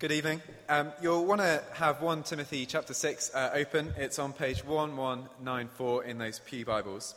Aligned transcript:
Good 0.00 0.12
evening. 0.12 0.40
Um, 0.68 0.92
you'll 1.02 1.24
want 1.24 1.40
to 1.40 1.60
have 1.72 2.00
1 2.00 2.22
Timothy 2.22 2.66
chapter 2.66 2.94
6 2.94 3.34
uh, 3.34 3.50
open. 3.52 3.92
It's 3.96 4.20
on 4.20 4.32
page 4.32 4.64
1194 4.64 6.04
in 6.04 6.18
those 6.18 6.38
Pew 6.38 6.64
Bibles. 6.64 7.16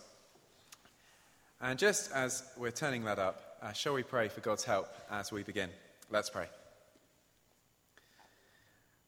And 1.62 1.78
just 1.78 2.12
as 2.12 2.42
we're 2.58 2.72
turning 2.72 3.04
that 3.04 3.20
up, 3.20 3.60
uh, 3.62 3.72
shall 3.74 3.94
we 3.94 4.02
pray 4.02 4.30
for 4.30 4.42
God's 4.42 4.64
help 4.64 4.88
as 5.12 5.32
we 5.32 5.44
begin? 5.44 5.70
Let's 6.10 6.32
pray. 6.32 6.48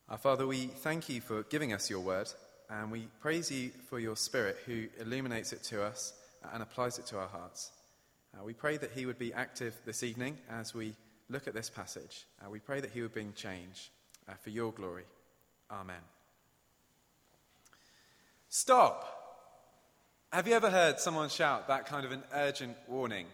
Our 0.07 0.19
Father, 0.19 0.45
we 0.45 0.67
thank 0.67 1.09
you 1.09 1.19
for 1.19 1.41
giving 1.41 1.73
us 1.73 1.89
your 1.89 2.01
word, 2.01 2.31
and 2.69 2.91
we 2.91 3.07
praise 3.21 3.51
you 3.51 3.71
for 3.89 3.97
your 3.97 4.15
Spirit 4.15 4.57
who 4.67 4.85
illuminates 4.99 5.51
it 5.51 5.63
to 5.63 5.81
us 5.81 6.13
and 6.53 6.61
applies 6.61 6.99
it 6.99 7.07
to 7.07 7.17
our 7.17 7.27
hearts. 7.27 7.71
Uh, 8.37 8.43
we 8.43 8.53
pray 8.53 8.77
that 8.77 8.91
he 8.91 9.07
would 9.07 9.17
be 9.17 9.33
active 9.33 9.75
this 9.83 10.03
evening 10.03 10.37
as 10.47 10.75
we 10.75 10.93
look 11.29 11.47
at 11.47 11.53
this 11.53 11.69
passage. 11.69 12.25
Uh, 12.43 12.49
we 12.49 12.59
pray 12.59 12.81
that 12.81 12.91
he 12.91 13.01
would 13.01 13.13
bring 13.13 13.33
change 13.33 13.91
uh, 14.27 14.33
for 14.41 14.49
your 14.49 14.71
glory. 14.71 15.05
Amen. 15.71 15.95
Stop! 18.49 19.09
Have 20.31 20.47
you 20.47 20.53
ever 20.53 20.69
heard 20.69 20.99
someone 20.99 21.29
shout 21.29 21.67
that 21.67 21.85
kind 21.85 22.05
of 22.05 22.11
an 22.11 22.23
urgent 22.33 22.75
warning? 22.87 23.25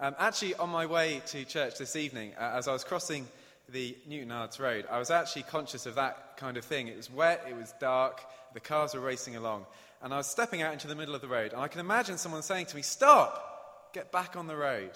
Um, 0.00 0.14
actually, 0.18 0.54
on 0.54 0.70
my 0.70 0.86
way 0.86 1.20
to 1.26 1.44
church 1.44 1.78
this 1.78 1.96
evening, 1.96 2.32
uh, 2.38 2.52
as 2.56 2.68
I 2.68 2.72
was 2.72 2.84
crossing 2.84 3.26
the 3.68 3.96
Newtownards 4.08 4.60
Road, 4.60 4.86
I 4.90 4.98
was 4.98 5.10
actually 5.10 5.42
conscious 5.42 5.86
of 5.86 5.96
that 5.96 6.36
kind 6.36 6.56
of 6.56 6.64
thing. 6.64 6.88
It 6.88 6.96
was 6.96 7.10
wet, 7.10 7.44
it 7.48 7.56
was 7.56 7.74
dark, 7.80 8.20
the 8.54 8.60
cars 8.60 8.94
were 8.94 9.00
racing 9.00 9.36
along, 9.36 9.66
and 10.02 10.14
I 10.14 10.16
was 10.18 10.28
stepping 10.28 10.62
out 10.62 10.72
into 10.72 10.86
the 10.86 10.94
middle 10.94 11.14
of 11.14 11.20
the 11.20 11.28
road, 11.28 11.52
and 11.52 11.60
I 11.60 11.68
can 11.68 11.80
imagine 11.80 12.18
someone 12.18 12.42
saying 12.42 12.66
to 12.66 12.76
me, 12.76 12.82
Stop! 12.82 13.92
Get 13.92 14.12
back 14.12 14.36
on 14.36 14.46
the 14.46 14.56
road 14.56 14.92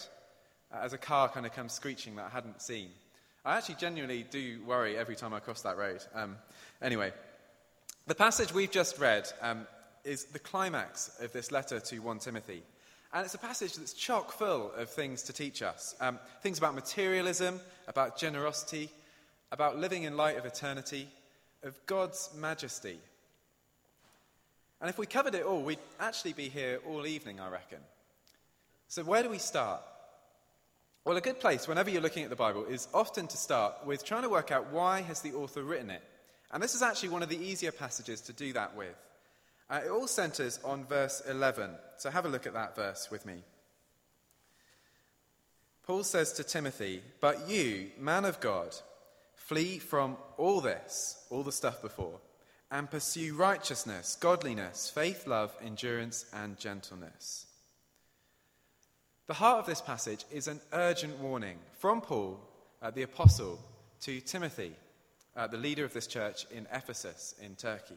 as 0.73 0.93
a 0.93 0.99
car 0.99 1.29
kind 1.29 1.47
of 1.47 1.55
comes 1.55 1.73
screeching 1.73 2.17
that 2.17 2.27
I 2.27 2.31
hadn't 2.31 2.63
seen. 2.63 2.89
I 3.45 3.57
actually 3.57 3.77
genuinely 3.77 4.25
do 4.31 4.61
worry 4.67 4.97
every 4.97 5.17
time 5.17 5.35
I 5.35 5.41
cross 5.41 5.63
that 5.63 5.77
road. 5.77 6.05
Um, 6.15 6.37
anyway, 6.81 7.13
the 8.07 8.15
passage 8.15 8.55
we've 8.55 8.71
just 8.71 8.99
read 8.99 9.29
um, 9.41 9.67
is 10.05 10.25
the 10.27 10.39
climax 10.39 11.11
of 11.21 11.33
this 11.33 11.51
letter 11.51 11.81
to 11.81 11.99
1 11.99 12.19
Timothy. 12.21 12.63
And 13.13 13.25
it's 13.25 13.35
a 13.35 13.39
passage 13.39 13.75
that's 13.75 13.93
chock 13.93 14.33
full 14.33 14.73
of 14.73 14.89
things 14.89 15.23
to 15.25 15.33
teach 15.33 15.61
us 15.61 15.95
um, 16.01 16.19
things 16.41 16.59
about 16.59 16.75
materialism, 16.75 17.61
about 17.87 18.17
generosity, 18.17 18.89
about 19.51 19.79
living 19.79 20.05
in 20.05 20.17
light 20.17 20.39
of 20.39 20.47
eternity, 20.47 21.09
of 21.63 21.79
God's 21.87 22.31
majesty. 22.37 22.99
And 24.81 24.89
if 24.89 24.99
we 24.99 25.07
covered 25.07 25.35
it 25.35 25.45
all, 25.45 25.63
we'd 25.63 25.79
actually 26.01 26.33
be 26.33 26.49
here 26.49 26.81
all 26.89 27.07
evening, 27.07 27.39
I 27.39 27.51
reckon. 27.51 27.79
So, 28.89 29.05
where 29.05 29.23
do 29.23 29.29
we 29.29 29.39
start? 29.39 29.81
Well, 31.05 31.17
a 31.17 31.21
good 31.21 31.41
place 31.41 31.67
whenever 31.67 31.91
you're 31.91 32.01
looking 32.01 32.23
at 32.23 32.31
the 32.31 32.37
Bible 32.37 32.65
is 32.65 32.87
often 32.95 33.27
to 33.27 33.37
start 33.37 33.75
with 33.85 34.05
trying 34.05 34.23
to 34.23 34.29
work 34.29 34.53
out 34.53 34.71
why 34.71 35.01
has 35.01 35.21
the 35.21 35.33
author 35.33 35.65
written 35.65 35.91
it. 35.91 36.03
And 36.53 36.63
this 36.63 36.77
is 36.77 36.83
actually 36.83 37.09
one 37.09 37.25
of 37.25 37.29
the 37.29 37.45
easier 37.45 37.73
passages 37.73 38.21
to 38.23 38.33
do 38.33 38.53
that 38.53 38.77
with. 38.77 38.95
Uh, 39.69 39.81
it 39.85 39.91
all 39.91 40.07
centers 40.07 40.61
on 40.65 40.85
verse 40.85 41.21
11. 41.29 41.71
So 41.97 42.11
have 42.11 42.25
a 42.25 42.29
look 42.29 42.47
at 42.47 42.55
that 42.55 42.77
verse 42.77 43.11
with 43.11 43.27
me. 43.27 43.43
Paul 45.85 46.05
says 46.05 46.33
to 46.35 46.45
Timothy, 46.45 47.03
But 47.21 47.49
you, 47.49 47.91
man 47.99 48.25
of 48.25 48.39
God, 48.39 48.77
flee 49.35 49.79
from 49.79 50.17
all 50.37 50.61
this, 50.61 51.27
all 51.31 51.43
the 51.43 51.51
stuff 51.51 51.83
before, 51.83 52.21
and 52.71 52.89
pursue 52.89 53.35
righteousness, 53.35 54.17
godliness, 54.21 54.89
faith, 54.89 55.27
love, 55.27 55.53
endurance, 55.65 56.27
and 56.33 56.57
gentleness. 56.59 57.47
The 59.33 59.39
heart 59.39 59.61
of 59.61 59.65
this 59.67 59.81
passage 59.81 60.27
is 60.31 60.47
an 60.47 60.61
urgent 60.75 61.19
warning 61.19 61.57
from 61.79 62.03
Paul, 62.03 62.39
uh, 62.83 62.91
the 62.91 63.05
apostle, 63.05 63.59
to 64.03 64.21
Timothy, 64.21 64.75
uh, 65.35 65.47
the 65.47 65.57
leader 65.57 65.87
of 65.87 65.95
this 65.95 66.07
church 66.07 66.45
in 66.51 66.67
Ephesus 66.71 67.35
in 67.41 67.55
Turkey. 67.55 67.97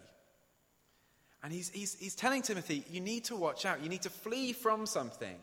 And 1.43 1.51
he's, 1.51 1.69
he's, 1.71 1.95
he's 1.99 2.15
telling 2.15 2.41
Timothy, 2.41 2.85
you 2.89 3.01
need 3.01 3.25
to 3.25 3.35
watch 3.35 3.65
out. 3.65 3.83
You 3.83 3.89
need 3.89 4.03
to 4.03 4.09
flee 4.09 4.53
from 4.53 4.85
something, 4.85 5.35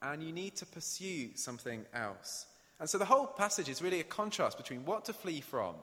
and 0.00 0.22
you 0.22 0.32
need 0.32 0.56
to 0.56 0.64
pursue 0.64 1.28
something 1.34 1.84
else. 1.92 2.46
And 2.80 2.88
so 2.88 2.96
the 2.96 3.04
whole 3.04 3.26
passage 3.26 3.68
is 3.68 3.82
really 3.82 4.00
a 4.00 4.04
contrast 4.04 4.56
between 4.56 4.86
what 4.86 5.04
to 5.04 5.12
flee 5.12 5.42
from 5.42 5.74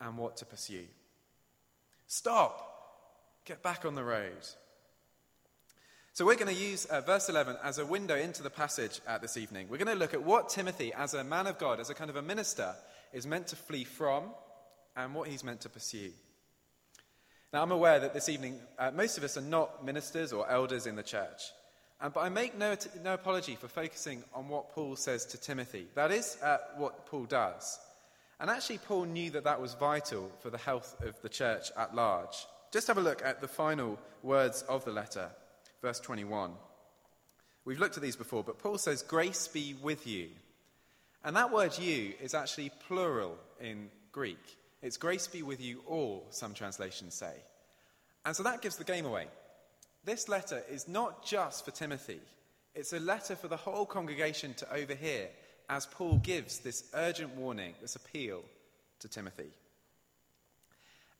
and 0.00 0.18
what 0.18 0.38
to 0.38 0.44
pursue. 0.44 0.86
Stop. 2.08 3.44
Get 3.44 3.62
back 3.62 3.84
on 3.84 3.94
the 3.94 4.02
road. 4.02 4.44
So, 6.18 6.26
we're 6.26 6.34
going 6.34 6.52
to 6.52 6.60
use 6.60 6.84
uh, 6.86 7.00
verse 7.00 7.28
11 7.28 7.58
as 7.62 7.78
a 7.78 7.86
window 7.86 8.16
into 8.16 8.42
the 8.42 8.50
passage 8.50 9.00
uh, 9.06 9.18
this 9.18 9.36
evening. 9.36 9.68
We're 9.68 9.76
going 9.76 9.86
to 9.86 9.94
look 9.94 10.14
at 10.14 10.24
what 10.24 10.48
Timothy, 10.48 10.92
as 10.92 11.14
a 11.14 11.22
man 11.22 11.46
of 11.46 11.58
God, 11.58 11.78
as 11.78 11.90
a 11.90 11.94
kind 11.94 12.10
of 12.10 12.16
a 12.16 12.22
minister, 12.22 12.74
is 13.12 13.24
meant 13.24 13.46
to 13.46 13.54
flee 13.54 13.84
from 13.84 14.24
and 14.96 15.14
what 15.14 15.28
he's 15.28 15.44
meant 15.44 15.60
to 15.60 15.68
pursue. 15.68 16.10
Now, 17.52 17.62
I'm 17.62 17.70
aware 17.70 18.00
that 18.00 18.14
this 18.14 18.28
evening, 18.28 18.58
uh, 18.80 18.90
most 18.90 19.16
of 19.16 19.22
us 19.22 19.36
are 19.36 19.42
not 19.42 19.84
ministers 19.84 20.32
or 20.32 20.50
elders 20.50 20.88
in 20.88 20.96
the 20.96 21.04
church. 21.04 21.52
But 22.00 22.16
I 22.16 22.30
make 22.30 22.58
no, 22.58 22.74
no, 23.04 23.14
apology 23.14 23.54
for 23.54 23.68
focusing 23.68 24.24
on 24.34 24.48
what 24.48 24.72
Paul 24.72 24.96
says 24.96 25.24
to 25.26 25.40
Timothy. 25.40 25.86
That 25.94 26.10
is 26.10 26.36
uh, 26.42 26.58
what 26.78 27.06
Paul 27.06 27.26
does. 27.26 27.78
And 28.40 28.50
actually, 28.50 28.78
Paul 28.78 29.04
knew 29.04 29.30
that 29.30 29.44
that 29.44 29.62
was 29.62 29.74
vital 29.74 30.32
for 30.40 30.50
the 30.50 30.58
health 30.58 30.96
of 31.00 31.14
the 31.22 31.28
church 31.28 31.70
at 31.76 31.94
large. 31.94 32.44
Just 32.72 32.88
have 32.88 32.98
a 32.98 33.02
look 33.02 33.24
at 33.24 33.40
the 33.40 33.46
final 33.46 34.00
words 34.24 34.62
of 34.62 34.84
the 34.84 34.90
letter 34.90 35.30
verse 35.82 36.00
21. 36.00 36.52
We've 37.64 37.78
looked 37.78 37.96
at 37.96 38.02
these 38.02 38.16
before, 38.16 38.42
but 38.44 38.58
Paul 38.58 38.78
says, 38.78 39.02
Grace 39.02 39.48
be 39.48 39.74
with 39.82 40.06
you. 40.06 40.28
And 41.24 41.36
that 41.36 41.52
word 41.52 41.76
you 41.78 42.14
is 42.20 42.34
actually 42.34 42.70
plural 42.86 43.36
in 43.60 43.90
Greek. 44.12 44.56
It's 44.82 44.96
grace 44.96 45.26
be 45.26 45.42
with 45.42 45.60
you 45.60 45.82
all, 45.86 46.26
some 46.30 46.54
translations 46.54 47.14
say. 47.14 47.34
And 48.24 48.34
so 48.34 48.42
that 48.44 48.62
gives 48.62 48.76
the 48.76 48.84
game 48.84 49.06
away. 49.06 49.26
This 50.04 50.28
letter 50.28 50.62
is 50.70 50.86
not 50.86 51.24
just 51.24 51.64
for 51.64 51.70
Timothy, 51.70 52.20
it's 52.74 52.92
a 52.92 53.00
letter 53.00 53.34
for 53.34 53.48
the 53.48 53.56
whole 53.56 53.86
congregation 53.86 54.54
to 54.54 54.72
overhear 54.72 55.28
as 55.68 55.86
Paul 55.86 56.18
gives 56.18 56.60
this 56.60 56.84
urgent 56.94 57.34
warning, 57.34 57.74
this 57.82 57.96
appeal 57.96 58.42
to 59.00 59.08
Timothy. 59.08 59.50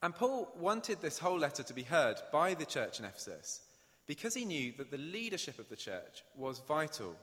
And 0.03 0.15
Paul 0.15 0.49
wanted 0.57 1.01
this 1.01 1.19
whole 1.19 1.39
letter 1.39 1.65
to 1.65 1.75
be 1.75 1.83
heard 1.83 2.17
by 2.33 2.55
the 2.55 2.65
church 2.65 3.01
in 3.01 3.05
Ephesus 3.05 3.61
because 4.09 4.35
he 4.35 4.45
knew 4.47 4.73
that 4.79 4.91
the 4.91 4.99
leadership 4.99 5.61
of 5.61 5.69
the 5.69 5.77
church 5.77 6.25
was 6.35 6.61
vital 6.67 7.15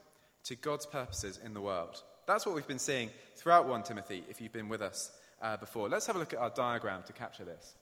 to 0.45 0.55
God's 0.55 0.85
purposes 0.85 1.39
in 1.43 1.53
the 1.53 1.59
world. 1.59 2.01
That's 2.27 2.45
what 2.45 2.55
we've 2.55 2.67
been 2.67 2.79
seeing 2.79 3.09
throughout 3.35 3.67
1 3.67 3.83
Timothy, 3.83 4.23
if 4.29 4.39
you've 4.39 4.53
been 4.53 4.69
with 4.69 4.83
us 4.83 5.11
uh, 5.41 5.57
before. 5.57 5.89
Let's 5.89 6.05
have 6.05 6.15
a 6.15 6.19
look 6.19 6.33
at 6.33 6.39
our 6.39 6.51
diagram 6.51 7.01
to 7.07 7.13
capture 7.13 7.43
this. 7.43 7.75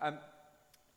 Um, 0.00 0.18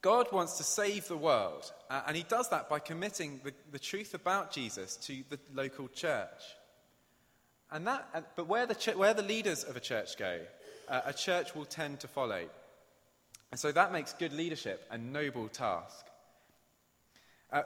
God 0.02 0.32
wants 0.32 0.58
to 0.58 0.64
save 0.64 1.08
the 1.08 1.18
world, 1.18 1.72
uh, 1.90 2.02
and 2.08 2.18
he 2.18 2.24
does 2.24 2.50
that 2.50 2.68
by 2.68 2.80
committing 2.80 3.42
the, 3.44 3.54
the, 3.72 3.80
truth 3.80 4.14
about 4.14 4.52
Jesus 4.52 4.96
to 4.98 5.24
the 5.30 5.40
local 5.54 5.88
church. 5.90 6.28
And 7.72 7.86
that, 7.86 8.08
uh, 8.14 8.22
but 8.36 8.48
where 8.48 8.66
the, 8.66 8.76
ch- 8.76 8.96
where 8.96 9.14
the 9.14 9.22
leaders 9.22 9.64
of 9.64 9.76
a 9.76 9.80
church 9.80 10.18
go, 10.18 10.40
uh, 10.88 11.02
a 11.06 11.14
church 11.14 11.56
will 11.56 11.66
tend 11.66 12.00
to 12.00 12.08
follow. 12.08 12.44
And 13.52 13.60
so 13.60 13.72
that 13.72 13.92
makes 13.92 14.14
good 14.14 14.34
leadership 14.34 14.86
a 14.90 14.98
noble 14.98 15.48
task. 15.48 16.07
Uh, 17.52 17.64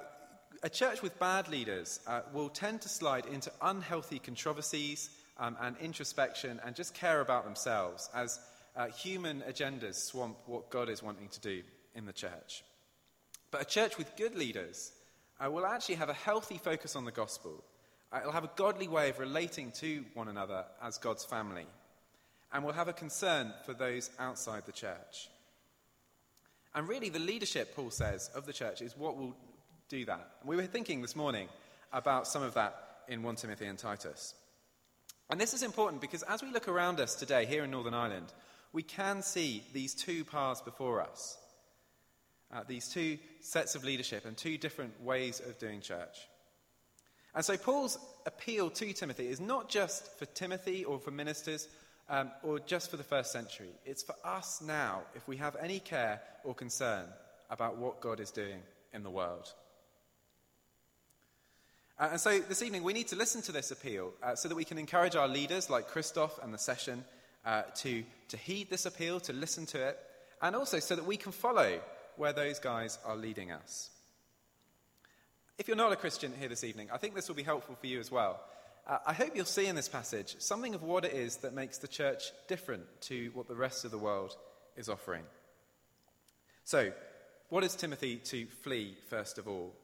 a 0.63 0.69
church 0.69 1.01
with 1.01 1.17
bad 1.19 1.47
leaders 1.49 1.99
uh, 2.05 2.21
will 2.33 2.49
tend 2.49 2.81
to 2.81 2.89
slide 2.89 3.25
into 3.25 3.51
unhealthy 3.61 4.19
controversies 4.19 5.09
um, 5.39 5.57
and 5.59 5.75
introspection 5.77 6.59
and 6.65 6.75
just 6.75 6.93
care 6.93 7.21
about 7.21 7.45
themselves 7.45 8.09
as 8.13 8.39
uh, 8.75 8.87
human 8.87 9.41
agendas 9.49 9.95
swamp 9.95 10.37
what 10.45 10.69
God 10.69 10.87
is 10.87 11.01
wanting 11.01 11.29
to 11.29 11.39
do 11.39 11.63
in 11.95 12.05
the 12.05 12.13
church. 12.13 12.63
But 13.49 13.61
a 13.61 13.65
church 13.65 13.97
with 13.97 14.15
good 14.15 14.35
leaders 14.35 14.91
uh, 15.43 15.49
will 15.49 15.65
actually 15.65 15.95
have 15.95 16.09
a 16.09 16.13
healthy 16.13 16.57
focus 16.57 16.95
on 16.95 17.05
the 17.05 17.11
gospel. 17.11 17.63
Uh, 18.11 18.19
it'll 18.21 18.31
have 18.31 18.43
a 18.43 18.51
godly 18.55 18.87
way 18.87 19.09
of 19.09 19.19
relating 19.19 19.71
to 19.79 20.05
one 20.13 20.27
another 20.27 20.65
as 20.81 20.97
God's 20.97 21.25
family. 21.25 21.65
And 22.53 22.63
will 22.63 22.73
have 22.73 22.89
a 22.89 22.93
concern 22.93 23.53
for 23.65 23.73
those 23.73 24.09
outside 24.19 24.65
the 24.65 24.73
church. 24.73 25.29
And 26.75 26.87
really, 26.87 27.09
the 27.09 27.19
leadership, 27.19 27.75
Paul 27.75 27.91
says, 27.91 28.29
of 28.35 28.45
the 28.45 28.53
church 28.53 28.81
is 28.81 28.97
what 28.97 29.17
will 29.17 29.35
do 29.91 30.05
that. 30.05 30.35
And 30.39 30.49
we 30.49 30.55
were 30.55 30.65
thinking 30.65 31.01
this 31.01 31.17
morning 31.17 31.49
about 31.91 32.25
some 32.25 32.41
of 32.41 32.53
that 32.53 33.03
in 33.09 33.23
1 33.23 33.35
Timothy 33.35 33.65
and 33.65 33.77
Titus. 33.77 34.33
And 35.29 35.39
this 35.39 35.53
is 35.53 35.63
important 35.63 36.01
because 36.01 36.23
as 36.23 36.41
we 36.41 36.49
look 36.49 36.69
around 36.69 37.01
us 37.01 37.13
today 37.13 37.45
here 37.45 37.65
in 37.65 37.71
Northern 37.71 37.93
Ireland, 37.93 38.31
we 38.71 38.83
can 38.83 39.21
see 39.21 39.63
these 39.73 39.93
two 39.93 40.23
paths 40.23 40.61
before 40.61 41.01
us. 41.01 41.37
Uh, 42.53 42.61
these 42.67 42.87
two 42.87 43.17
sets 43.41 43.75
of 43.75 43.83
leadership 43.83 44.25
and 44.25 44.35
two 44.35 44.57
different 44.57 45.01
ways 45.03 45.41
of 45.41 45.59
doing 45.59 45.81
church. 45.81 46.17
And 47.35 47.43
so 47.43 47.57
Paul's 47.57 47.97
appeal 48.25 48.69
to 48.69 48.93
Timothy 48.93 49.27
is 49.27 49.41
not 49.41 49.69
just 49.69 50.17
for 50.17 50.25
Timothy 50.25 50.85
or 50.85 50.99
for 50.99 51.11
ministers 51.11 51.67
um, 52.09 52.31
or 52.43 52.59
just 52.59 52.89
for 52.91 52.97
the 52.97 53.03
first 53.03 53.31
century. 53.33 53.69
It's 53.85 54.03
for 54.03 54.15
us 54.23 54.61
now 54.61 55.01
if 55.15 55.27
we 55.27 55.37
have 55.37 55.57
any 55.61 55.79
care 55.79 56.21
or 56.45 56.53
concern 56.53 57.05
about 57.49 57.77
what 57.77 57.99
God 57.99 58.21
is 58.21 58.31
doing 58.31 58.59
in 58.93 59.03
the 59.03 59.09
world. 59.09 59.53
Uh, 62.01 62.09
and 62.13 62.19
so 62.19 62.39
this 62.39 62.63
evening, 62.63 62.81
we 62.81 62.93
need 62.93 63.07
to 63.07 63.15
listen 63.15 63.43
to 63.43 63.51
this 63.51 63.69
appeal 63.69 64.11
uh, 64.23 64.33
so 64.33 64.49
that 64.49 64.55
we 64.55 64.65
can 64.65 64.79
encourage 64.79 65.15
our 65.15 65.27
leaders 65.27 65.69
like 65.69 65.87
Christoph 65.87 66.39
and 66.41 66.51
the 66.51 66.57
session 66.57 67.05
uh, 67.45 67.61
to, 67.75 68.03
to 68.29 68.37
heed 68.37 68.71
this 68.71 68.87
appeal, 68.87 69.19
to 69.19 69.33
listen 69.33 69.67
to 69.67 69.89
it, 69.89 69.99
and 70.41 70.55
also 70.55 70.79
so 70.79 70.95
that 70.95 71.05
we 71.05 71.15
can 71.15 71.31
follow 71.31 71.79
where 72.17 72.33
those 72.33 72.57
guys 72.57 72.97
are 73.05 73.15
leading 73.15 73.51
us. 73.51 73.91
If 75.59 75.67
you're 75.67 75.77
not 75.77 75.91
a 75.91 75.95
Christian 75.95 76.33
here 76.39 76.49
this 76.49 76.63
evening, 76.63 76.89
I 76.91 76.97
think 76.97 77.13
this 77.13 77.27
will 77.27 77.35
be 77.35 77.43
helpful 77.43 77.75
for 77.79 77.85
you 77.85 77.99
as 77.99 78.09
well. 78.09 78.39
Uh, 78.87 78.97
I 79.05 79.13
hope 79.13 79.35
you'll 79.35 79.45
see 79.45 79.67
in 79.67 79.75
this 79.75 79.87
passage 79.87 80.37
something 80.39 80.73
of 80.73 80.81
what 80.81 81.05
it 81.05 81.13
is 81.13 81.37
that 81.37 81.53
makes 81.53 81.77
the 81.77 81.87
church 81.87 82.31
different 82.47 82.81
to 83.01 83.29
what 83.35 83.47
the 83.47 83.53
rest 83.53 83.85
of 83.85 83.91
the 83.91 83.99
world 83.99 84.35
is 84.75 84.89
offering. 84.89 85.25
So, 86.63 86.93
what 87.49 87.63
is 87.63 87.75
Timothy 87.75 88.15
to 88.15 88.47
flee, 88.47 88.95
first 89.07 89.37
of 89.37 89.47
all? 89.47 89.75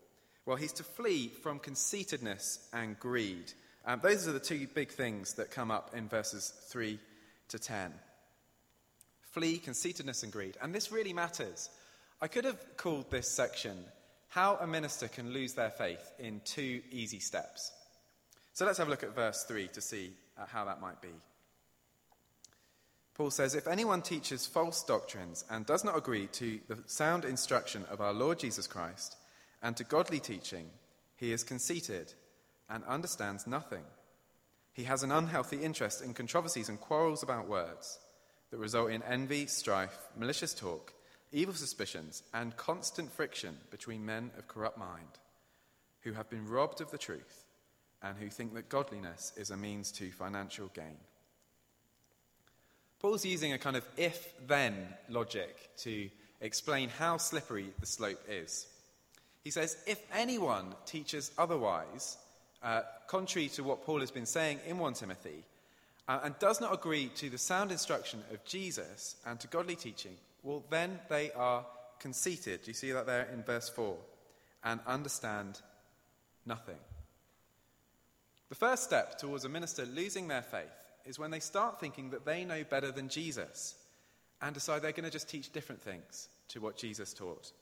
Well, 0.48 0.56
he's 0.56 0.72
to 0.74 0.84
flee 0.84 1.28
from 1.44 1.60
conceitedness 1.60 2.70
and 2.72 2.98
greed. 2.98 3.52
Um, 3.86 4.00
those 4.02 4.30
are 4.30 4.32
the 4.32 4.40
two 4.40 4.66
big 4.74 4.90
things 4.90 5.34
that 5.34 5.52
come 5.52 5.70
up 5.70 5.94
in 5.94 6.08
verses 6.08 6.54
3 6.70 6.98
to 7.50 7.60
10. 7.60 7.92
Flee 9.32 9.58
conceitedness 9.58 10.24
and 10.24 10.32
greed. 10.32 10.58
And 10.62 10.74
this 10.74 10.90
really 10.90 11.12
matters. 11.12 11.70
I 12.22 12.30
could 12.30 12.46
have 12.46 12.78
called 12.78 13.12
this 13.12 13.30
section 13.30 13.78
How 14.30 14.56
a 14.56 14.66
Minister 14.66 15.10
Can 15.10 15.34
Lose 15.34 15.54
Their 15.54 15.70
Faith 15.70 16.14
in 16.18 16.40
Two 16.46 16.82
Easy 16.92 17.20
Steps. 17.20 17.74
So 18.54 18.66
let's 18.66 18.78
have 18.78 18.88
a 18.88 18.92
look 18.92 19.04
at 19.04 19.14
verse 19.14 19.44
3 19.44 19.68
to 19.74 19.82
see 19.82 20.14
uh, 20.40 20.46
how 20.46 20.64
that 20.64 20.80
might 20.80 21.02
be. 21.02 21.14
Paul 23.16 23.32
says, 23.32 23.54
If 23.54 23.68
anyone 23.68 24.02
teaches 24.02 24.48
false 24.48 24.82
doctrines 24.82 25.44
and 25.52 25.66
does 25.66 25.84
not 25.84 25.98
agree 25.98 26.28
to 26.28 26.62
the 26.70 26.78
sound 26.86 27.26
instruction 27.26 27.84
of 27.92 28.00
our 28.00 28.14
Lord 28.14 28.40
Jesus 28.40 28.66
Christ 28.66 29.17
and 29.62 29.76
to 29.78 29.84
godly 29.84 30.20
teaching, 30.20 30.70
he 31.16 31.32
is 31.32 31.44
conceited 31.44 32.14
and 32.70 32.84
understands 32.86 33.48
nothing. 33.48 33.84
He 34.74 34.84
has 34.84 35.04
an 35.04 35.12
unhealthy 35.12 35.58
interest 35.58 36.04
in 36.04 36.14
controversies 36.14 36.70
and 36.70 36.80
quarrels 36.80 37.24
about 37.24 37.48
words 37.48 38.00
that 38.52 38.58
result 38.58 38.92
in 38.92 39.02
envy, 39.04 39.48
strife, 39.48 39.98
malicious 40.16 40.54
talk, 40.54 40.94
evil 41.32 41.54
suspicions, 41.54 42.24
and 42.34 42.56
constant 42.58 43.12
friction 43.12 43.58
between 43.72 44.06
men 44.06 44.32
of 44.38 44.48
corrupt 44.48 44.78
mind 44.78 45.20
who 46.02 46.14
have 46.14 46.30
been 46.30 46.48
robbed 46.48 46.80
of 46.80 46.92
the 46.92 46.98
truth 46.98 47.46
and 48.02 48.18
who 48.18 48.30
think 48.30 48.54
that 48.54 48.70
godliness 48.70 49.34
is 49.36 49.50
a 49.50 49.58
means 49.58 49.92
to 49.92 50.12
financial 50.12 50.68
gain. 50.74 50.98
Paul's 53.00 53.26
using 53.26 53.54
a 53.54 53.58
kind 53.58 53.76
of 53.76 53.86
if 53.98 54.34
then 54.48 54.88
logic 55.10 55.70
to 55.78 56.10
explain 56.42 56.90
how 56.90 57.18
slippery 57.18 57.68
the 57.80 57.86
slope 57.86 58.22
is. 58.30 58.68
He 59.48 59.52
says, 59.52 59.78
if 59.88 60.02
anyone 60.14 60.76
teaches 60.86 61.32
otherwise, 61.38 62.18
uh, 62.62 62.82
contrary 63.08 63.48
to 63.48 63.64
what 63.64 63.86
Paul 63.86 64.02
has 64.02 64.12
been 64.12 64.26
saying 64.26 64.60
in 64.68 64.78
1 64.78 64.96
Timothy, 64.96 65.46
uh, 66.06 66.20
and 66.22 66.38
does 66.38 66.60
not 66.60 66.74
agree 66.74 67.08
to 67.16 67.30
the 67.30 67.38
sound 67.38 67.72
instruction 67.72 68.22
of 68.34 68.44
Jesus 68.44 69.16
and 69.26 69.40
to 69.40 69.48
godly 69.48 69.78
teaching, 69.78 70.12
well, 70.44 70.66
then 70.70 71.00
they 71.08 71.32
are 71.32 71.66
conceited. 71.98 72.64
Do 72.64 72.72
you 72.72 72.74
see 72.74 72.92
that 72.92 73.06
there 73.06 73.30
in 73.34 73.42
verse 73.42 73.70
4? 73.70 73.96
And 74.66 74.82
understand 74.86 75.62
nothing. 76.46 76.80
The 78.50 78.56
first 78.56 78.84
step 78.84 79.18
towards 79.18 79.46
a 79.46 79.50
minister 79.50 79.86
losing 79.86 80.28
their 80.28 80.42
faith 80.42 80.66
is 81.06 81.18
when 81.18 81.32
they 81.32 81.40
start 81.40 81.80
thinking 81.80 82.10
that 82.10 82.26
they 82.26 82.44
know 82.44 82.66
better 82.66 82.92
than 82.92 83.08
Jesus 83.08 83.76
and 84.42 84.54
decide 84.54 84.82
they're 84.82 84.92
going 84.92 85.06
to 85.06 85.10
just 85.10 85.30
teach 85.30 85.54
different 85.54 85.82
things 85.82 86.28
to 86.50 86.60
what 86.60 86.76
Jesus 86.76 87.14
taught. 87.14 87.54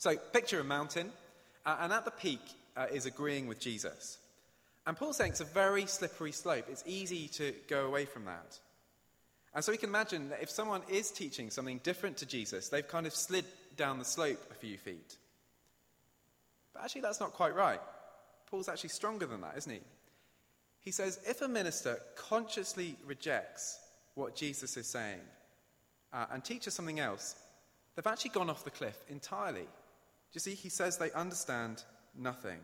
So, 0.00 0.16
picture 0.16 0.58
a 0.58 0.64
mountain, 0.64 1.12
uh, 1.66 1.76
and 1.80 1.92
at 1.92 2.06
the 2.06 2.10
peak 2.10 2.40
uh, 2.74 2.86
is 2.90 3.04
agreeing 3.04 3.46
with 3.46 3.60
Jesus. 3.60 4.16
And 4.86 4.96
Paul's 4.96 5.18
saying 5.18 5.32
it's 5.32 5.42
a 5.42 5.44
very 5.44 5.84
slippery 5.84 6.32
slope. 6.32 6.64
It's 6.70 6.82
easy 6.86 7.28
to 7.34 7.52
go 7.68 7.86
away 7.86 8.06
from 8.06 8.24
that. 8.24 8.58
And 9.54 9.62
so 9.62 9.72
we 9.72 9.76
can 9.76 9.90
imagine 9.90 10.30
that 10.30 10.42
if 10.42 10.48
someone 10.48 10.80
is 10.88 11.10
teaching 11.10 11.50
something 11.50 11.80
different 11.82 12.16
to 12.16 12.26
Jesus, 12.26 12.70
they've 12.70 12.88
kind 12.88 13.06
of 13.06 13.14
slid 13.14 13.44
down 13.76 13.98
the 13.98 14.06
slope 14.06 14.42
a 14.50 14.54
few 14.54 14.78
feet. 14.78 15.18
But 16.72 16.84
actually, 16.84 17.02
that's 17.02 17.20
not 17.20 17.34
quite 17.34 17.54
right. 17.54 17.80
Paul's 18.50 18.70
actually 18.70 18.88
stronger 18.88 19.26
than 19.26 19.42
that, 19.42 19.58
isn't 19.58 19.70
he? 19.70 19.80
He 20.80 20.92
says 20.92 21.20
if 21.26 21.42
a 21.42 21.48
minister 21.48 22.00
consciously 22.16 22.96
rejects 23.04 23.78
what 24.14 24.34
Jesus 24.34 24.78
is 24.78 24.86
saying 24.86 25.20
uh, 26.14 26.24
and 26.32 26.42
teaches 26.42 26.72
something 26.72 27.00
else, 27.00 27.36
they've 27.94 28.06
actually 28.06 28.30
gone 28.30 28.48
off 28.48 28.64
the 28.64 28.70
cliff 28.70 28.96
entirely. 29.10 29.68
Do 30.32 30.36
you 30.36 30.40
see? 30.40 30.54
He 30.54 30.68
says 30.68 30.96
they 30.96 31.12
understand 31.12 31.82
nothing. 32.16 32.58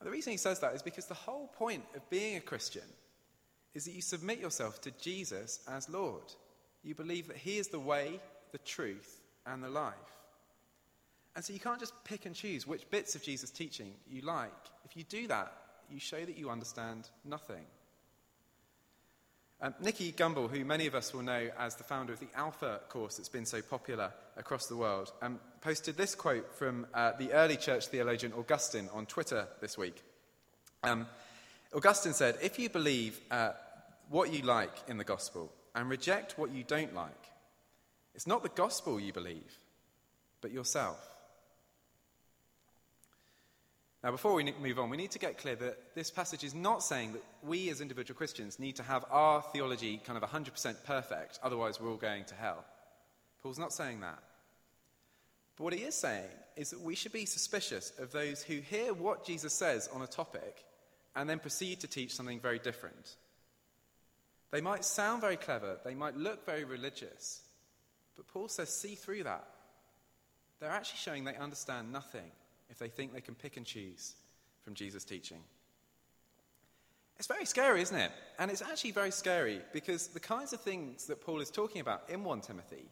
And 0.00 0.06
the 0.06 0.10
reason 0.10 0.32
he 0.32 0.36
says 0.36 0.60
that 0.60 0.74
is 0.74 0.82
because 0.82 1.06
the 1.06 1.14
whole 1.14 1.48
point 1.48 1.84
of 1.96 2.08
being 2.10 2.36
a 2.36 2.40
Christian 2.40 2.82
is 3.74 3.84
that 3.84 3.92
you 3.92 4.02
submit 4.02 4.38
yourself 4.38 4.80
to 4.82 4.90
Jesus 4.92 5.60
as 5.68 5.88
Lord. 5.88 6.32
You 6.82 6.94
believe 6.94 7.28
that 7.28 7.36
He 7.36 7.58
is 7.58 7.68
the 7.68 7.80
way, 7.80 8.20
the 8.52 8.58
truth, 8.58 9.20
and 9.46 9.62
the 9.62 9.68
life. 9.68 9.94
And 11.36 11.44
so 11.44 11.52
you 11.52 11.60
can't 11.60 11.80
just 11.80 11.92
pick 12.04 12.26
and 12.26 12.34
choose 12.34 12.66
which 12.66 12.90
bits 12.90 13.14
of 13.14 13.22
Jesus' 13.22 13.50
teaching 13.50 13.94
you 14.10 14.22
like. 14.22 14.50
If 14.84 14.96
you 14.96 15.04
do 15.04 15.26
that, 15.28 15.52
you 15.90 16.00
show 16.00 16.24
that 16.24 16.36
you 16.36 16.50
understand 16.50 17.08
nothing. 17.24 17.64
Um, 19.60 19.74
Nicky 19.80 20.12
Gumbel, 20.12 20.48
who 20.48 20.64
many 20.64 20.86
of 20.86 20.94
us 20.94 21.12
will 21.12 21.22
know 21.22 21.50
as 21.58 21.74
the 21.74 21.82
founder 21.82 22.12
of 22.12 22.20
the 22.20 22.28
Alpha 22.36 22.80
course 22.88 23.16
that's 23.16 23.28
been 23.28 23.44
so 23.44 23.60
popular 23.60 24.12
across 24.36 24.66
the 24.66 24.76
world, 24.76 25.12
um, 25.20 25.40
posted 25.60 25.96
this 25.96 26.14
quote 26.14 26.54
from 26.54 26.86
uh, 26.94 27.12
the 27.18 27.32
early 27.32 27.56
church 27.56 27.88
theologian 27.88 28.32
Augustine 28.34 28.88
on 28.92 29.04
Twitter 29.06 29.48
this 29.60 29.76
week. 29.76 30.00
Um, 30.84 31.08
Augustine 31.74 32.12
said, 32.12 32.36
If 32.40 32.60
you 32.60 32.68
believe 32.68 33.20
uh, 33.32 33.50
what 34.08 34.32
you 34.32 34.42
like 34.42 34.74
in 34.86 34.96
the 34.96 35.02
gospel 35.02 35.52
and 35.74 35.88
reject 35.88 36.38
what 36.38 36.52
you 36.52 36.62
don't 36.62 36.94
like, 36.94 37.10
it's 38.14 38.28
not 38.28 38.44
the 38.44 38.48
gospel 38.50 39.00
you 39.00 39.12
believe, 39.12 39.58
but 40.40 40.52
yourself. 40.52 41.04
Now, 44.04 44.12
before 44.12 44.34
we 44.34 44.52
move 44.60 44.78
on, 44.78 44.90
we 44.90 44.96
need 44.96 45.10
to 45.12 45.18
get 45.18 45.38
clear 45.38 45.56
that 45.56 45.94
this 45.96 46.10
passage 46.10 46.44
is 46.44 46.54
not 46.54 46.84
saying 46.84 47.14
that 47.14 47.24
we 47.42 47.68
as 47.68 47.80
individual 47.80 48.16
Christians 48.16 48.60
need 48.60 48.76
to 48.76 48.84
have 48.84 49.04
our 49.10 49.42
theology 49.42 50.00
kind 50.04 50.16
of 50.16 50.28
100% 50.28 50.84
perfect, 50.84 51.40
otherwise, 51.42 51.80
we're 51.80 51.90
all 51.90 51.96
going 51.96 52.24
to 52.26 52.34
hell. 52.36 52.64
Paul's 53.42 53.58
not 53.58 53.72
saying 53.72 54.00
that. 54.00 54.22
But 55.56 55.64
what 55.64 55.72
he 55.72 55.80
is 55.80 55.96
saying 55.96 56.30
is 56.56 56.70
that 56.70 56.80
we 56.80 56.94
should 56.94 57.12
be 57.12 57.26
suspicious 57.26 57.92
of 57.98 58.12
those 58.12 58.42
who 58.42 58.60
hear 58.60 58.94
what 58.94 59.26
Jesus 59.26 59.52
says 59.52 59.88
on 59.92 60.02
a 60.02 60.06
topic 60.06 60.64
and 61.16 61.28
then 61.28 61.40
proceed 61.40 61.80
to 61.80 61.88
teach 61.88 62.14
something 62.14 62.38
very 62.38 62.60
different. 62.60 63.16
They 64.52 64.60
might 64.60 64.84
sound 64.84 65.20
very 65.20 65.36
clever, 65.36 65.78
they 65.84 65.96
might 65.96 66.16
look 66.16 66.46
very 66.46 66.62
religious, 66.62 67.42
but 68.16 68.28
Paul 68.28 68.48
says, 68.48 68.68
see 68.68 68.94
through 68.94 69.24
that. 69.24 69.46
They're 70.60 70.70
actually 70.70 70.98
showing 70.98 71.24
they 71.24 71.36
understand 71.36 71.92
nothing 71.92 72.30
if 72.70 72.78
they 72.78 72.88
think 72.88 73.12
they 73.12 73.20
can 73.20 73.34
pick 73.34 73.56
and 73.56 73.66
choose 73.66 74.14
from 74.62 74.74
Jesus' 74.74 75.04
teaching. 75.04 75.38
It's 77.16 77.26
very 77.26 77.46
scary, 77.46 77.82
isn't 77.82 77.96
it? 77.96 78.12
And 78.38 78.50
it's 78.50 78.62
actually 78.62 78.92
very 78.92 79.10
scary 79.10 79.60
because 79.72 80.08
the 80.08 80.20
kinds 80.20 80.52
of 80.52 80.60
things 80.60 81.06
that 81.06 81.20
Paul 81.20 81.40
is 81.40 81.50
talking 81.50 81.80
about 81.80 82.08
in 82.08 82.22
1 82.22 82.40
Timothy 82.42 82.84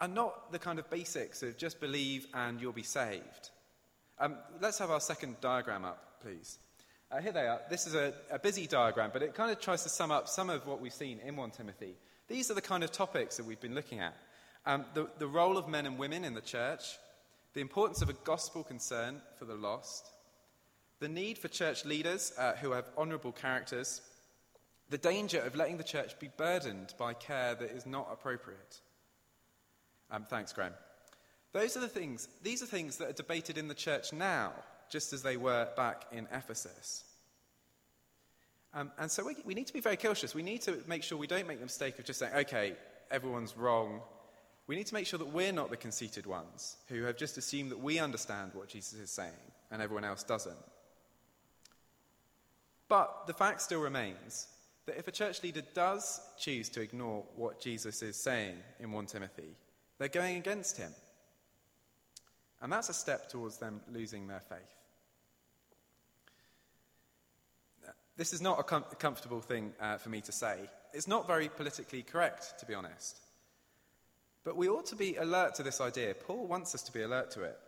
are 0.00 0.08
not 0.08 0.50
the 0.50 0.58
kind 0.58 0.78
of 0.78 0.90
basics 0.90 1.42
of 1.42 1.56
just 1.56 1.80
believe 1.80 2.26
and 2.34 2.60
you'll 2.60 2.72
be 2.72 2.82
saved. 2.82 3.50
Um, 4.18 4.36
let's 4.60 4.78
have 4.78 4.90
our 4.90 5.00
second 5.00 5.36
diagram 5.40 5.84
up, 5.84 6.20
please. 6.20 6.58
Uh, 7.12 7.20
here 7.20 7.32
they 7.32 7.46
are. 7.46 7.60
This 7.70 7.86
is 7.86 7.94
a, 7.94 8.14
a 8.30 8.38
busy 8.38 8.66
diagram, 8.66 9.10
but 9.12 9.22
it 9.22 9.34
kind 9.34 9.50
of 9.50 9.60
tries 9.60 9.82
to 9.84 9.88
sum 9.88 10.10
up 10.10 10.28
some 10.28 10.50
of 10.50 10.66
what 10.66 10.80
we've 10.80 10.92
seen 10.92 11.20
in 11.24 11.36
1 11.36 11.50
Timothy. 11.52 11.94
These 12.28 12.50
are 12.50 12.54
the 12.54 12.60
kind 12.60 12.82
of 12.82 12.90
topics 12.90 13.36
that 13.36 13.46
we've 13.46 13.60
been 13.60 13.74
looking 13.74 14.00
at 14.00 14.14
um, 14.66 14.84
the, 14.94 15.08
the 15.18 15.26
role 15.26 15.56
of 15.56 15.68
men 15.68 15.86
and 15.86 15.98
women 15.98 16.24
in 16.24 16.34
the 16.34 16.40
church, 16.40 16.98
the 17.54 17.60
importance 17.60 18.02
of 18.02 18.08
a 18.08 18.14
gospel 18.24 18.62
concern 18.62 19.20
for 19.38 19.44
the 19.44 19.54
lost, 19.54 20.10
the 21.00 21.08
need 21.08 21.38
for 21.38 21.48
church 21.48 21.84
leaders 21.84 22.32
uh, 22.38 22.52
who 22.56 22.72
have 22.72 22.90
honourable 22.96 23.32
characters, 23.32 24.02
the 24.88 24.98
danger 24.98 25.40
of 25.40 25.56
letting 25.56 25.76
the 25.76 25.84
church 25.84 26.18
be 26.18 26.30
burdened 26.36 26.94
by 26.98 27.14
care 27.14 27.54
that 27.54 27.70
is 27.70 27.86
not 27.86 28.08
appropriate. 28.12 28.80
Um, 30.10 30.24
thanks, 30.28 30.52
Graham. 30.52 30.74
Those 31.52 31.76
are 31.76 31.80
the 31.80 31.88
things, 31.88 32.28
these 32.42 32.62
are 32.62 32.66
things 32.66 32.96
that 32.98 33.08
are 33.08 33.14
debated 33.14 33.58
in 33.58 33.68
the 33.68 33.74
church 33.74 34.12
now, 34.12 34.52
just 34.90 35.12
as 35.12 35.22
they 35.22 35.36
were 35.36 35.68
back 35.76 36.06
in 36.12 36.28
Ephesus. 36.32 37.04
Um, 38.72 38.92
and 38.98 39.10
so 39.10 39.24
we, 39.24 39.36
we 39.44 39.54
need 39.54 39.66
to 39.66 39.72
be 39.72 39.80
very 39.80 39.96
cautious. 39.96 40.34
We 40.34 40.44
need 40.44 40.62
to 40.62 40.78
make 40.86 41.02
sure 41.02 41.18
we 41.18 41.26
don't 41.26 41.48
make 41.48 41.58
the 41.58 41.64
mistake 41.64 41.98
of 41.98 42.04
just 42.04 42.20
saying, 42.20 42.34
okay, 42.34 42.74
everyone's 43.10 43.56
wrong, 43.56 44.00
we 44.70 44.76
need 44.76 44.86
to 44.86 44.94
make 44.94 45.04
sure 45.04 45.18
that 45.18 45.32
we're 45.32 45.50
not 45.50 45.68
the 45.68 45.76
conceited 45.76 46.26
ones 46.26 46.76
who 46.86 47.02
have 47.02 47.16
just 47.16 47.36
assumed 47.36 47.72
that 47.72 47.80
we 47.80 47.98
understand 47.98 48.52
what 48.54 48.68
Jesus 48.68 49.00
is 49.00 49.10
saying 49.10 49.32
and 49.72 49.82
everyone 49.82 50.04
else 50.04 50.22
doesn't. 50.22 50.54
But 52.88 53.26
the 53.26 53.34
fact 53.34 53.62
still 53.62 53.80
remains 53.80 54.46
that 54.86 54.96
if 54.96 55.08
a 55.08 55.10
church 55.10 55.42
leader 55.42 55.62
does 55.74 56.20
choose 56.38 56.68
to 56.68 56.82
ignore 56.82 57.24
what 57.34 57.60
Jesus 57.60 58.00
is 58.00 58.14
saying 58.14 58.58
in 58.78 58.92
1 58.92 59.06
Timothy, 59.06 59.56
they're 59.98 60.06
going 60.06 60.36
against 60.36 60.76
him. 60.76 60.92
And 62.62 62.72
that's 62.72 62.90
a 62.90 62.94
step 62.94 63.28
towards 63.28 63.58
them 63.58 63.80
losing 63.92 64.28
their 64.28 64.38
faith. 64.38 64.60
this 68.16 68.32
is 68.32 68.40
not 68.40 68.60
a, 68.60 68.62
com- 68.62 68.84
comfortable 69.00 69.40
thing 69.40 69.72
uh, 69.80 69.96
for 69.96 70.10
me 70.10 70.20
to 70.20 70.30
say. 70.30 70.60
It's 70.92 71.08
not 71.08 71.26
very 71.26 71.48
politically 71.48 72.04
correct, 72.04 72.60
to 72.60 72.66
be 72.66 72.74
honest. 72.74 73.18
But 74.44 74.56
we 74.56 74.68
ought 74.68 74.86
to 74.86 74.96
be 74.96 75.16
alert 75.16 75.54
to 75.56 75.62
this 75.62 75.80
idea. 75.80 76.14
Paul 76.14 76.46
wants 76.46 76.74
us 76.74 76.82
to 76.82 76.92
be 76.92 77.02
alert 77.02 77.30
to 77.32 77.42
it. 77.42 77.58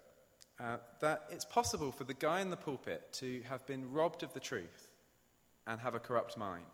Uh, 0.60 0.76
that 1.00 1.24
it's 1.30 1.44
possible 1.44 1.90
for 1.90 2.04
the 2.04 2.14
guy 2.14 2.40
in 2.40 2.50
the 2.50 2.56
pulpit 2.56 3.12
to 3.12 3.42
have 3.48 3.66
been 3.66 3.90
robbed 3.92 4.22
of 4.22 4.32
the 4.32 4.40
truth 4.40 4.88
and 5.66 5.80
have 5.80 5.94
a 5.94 5.98
corrupt 5.98 6.36
mind. 6.36 6.64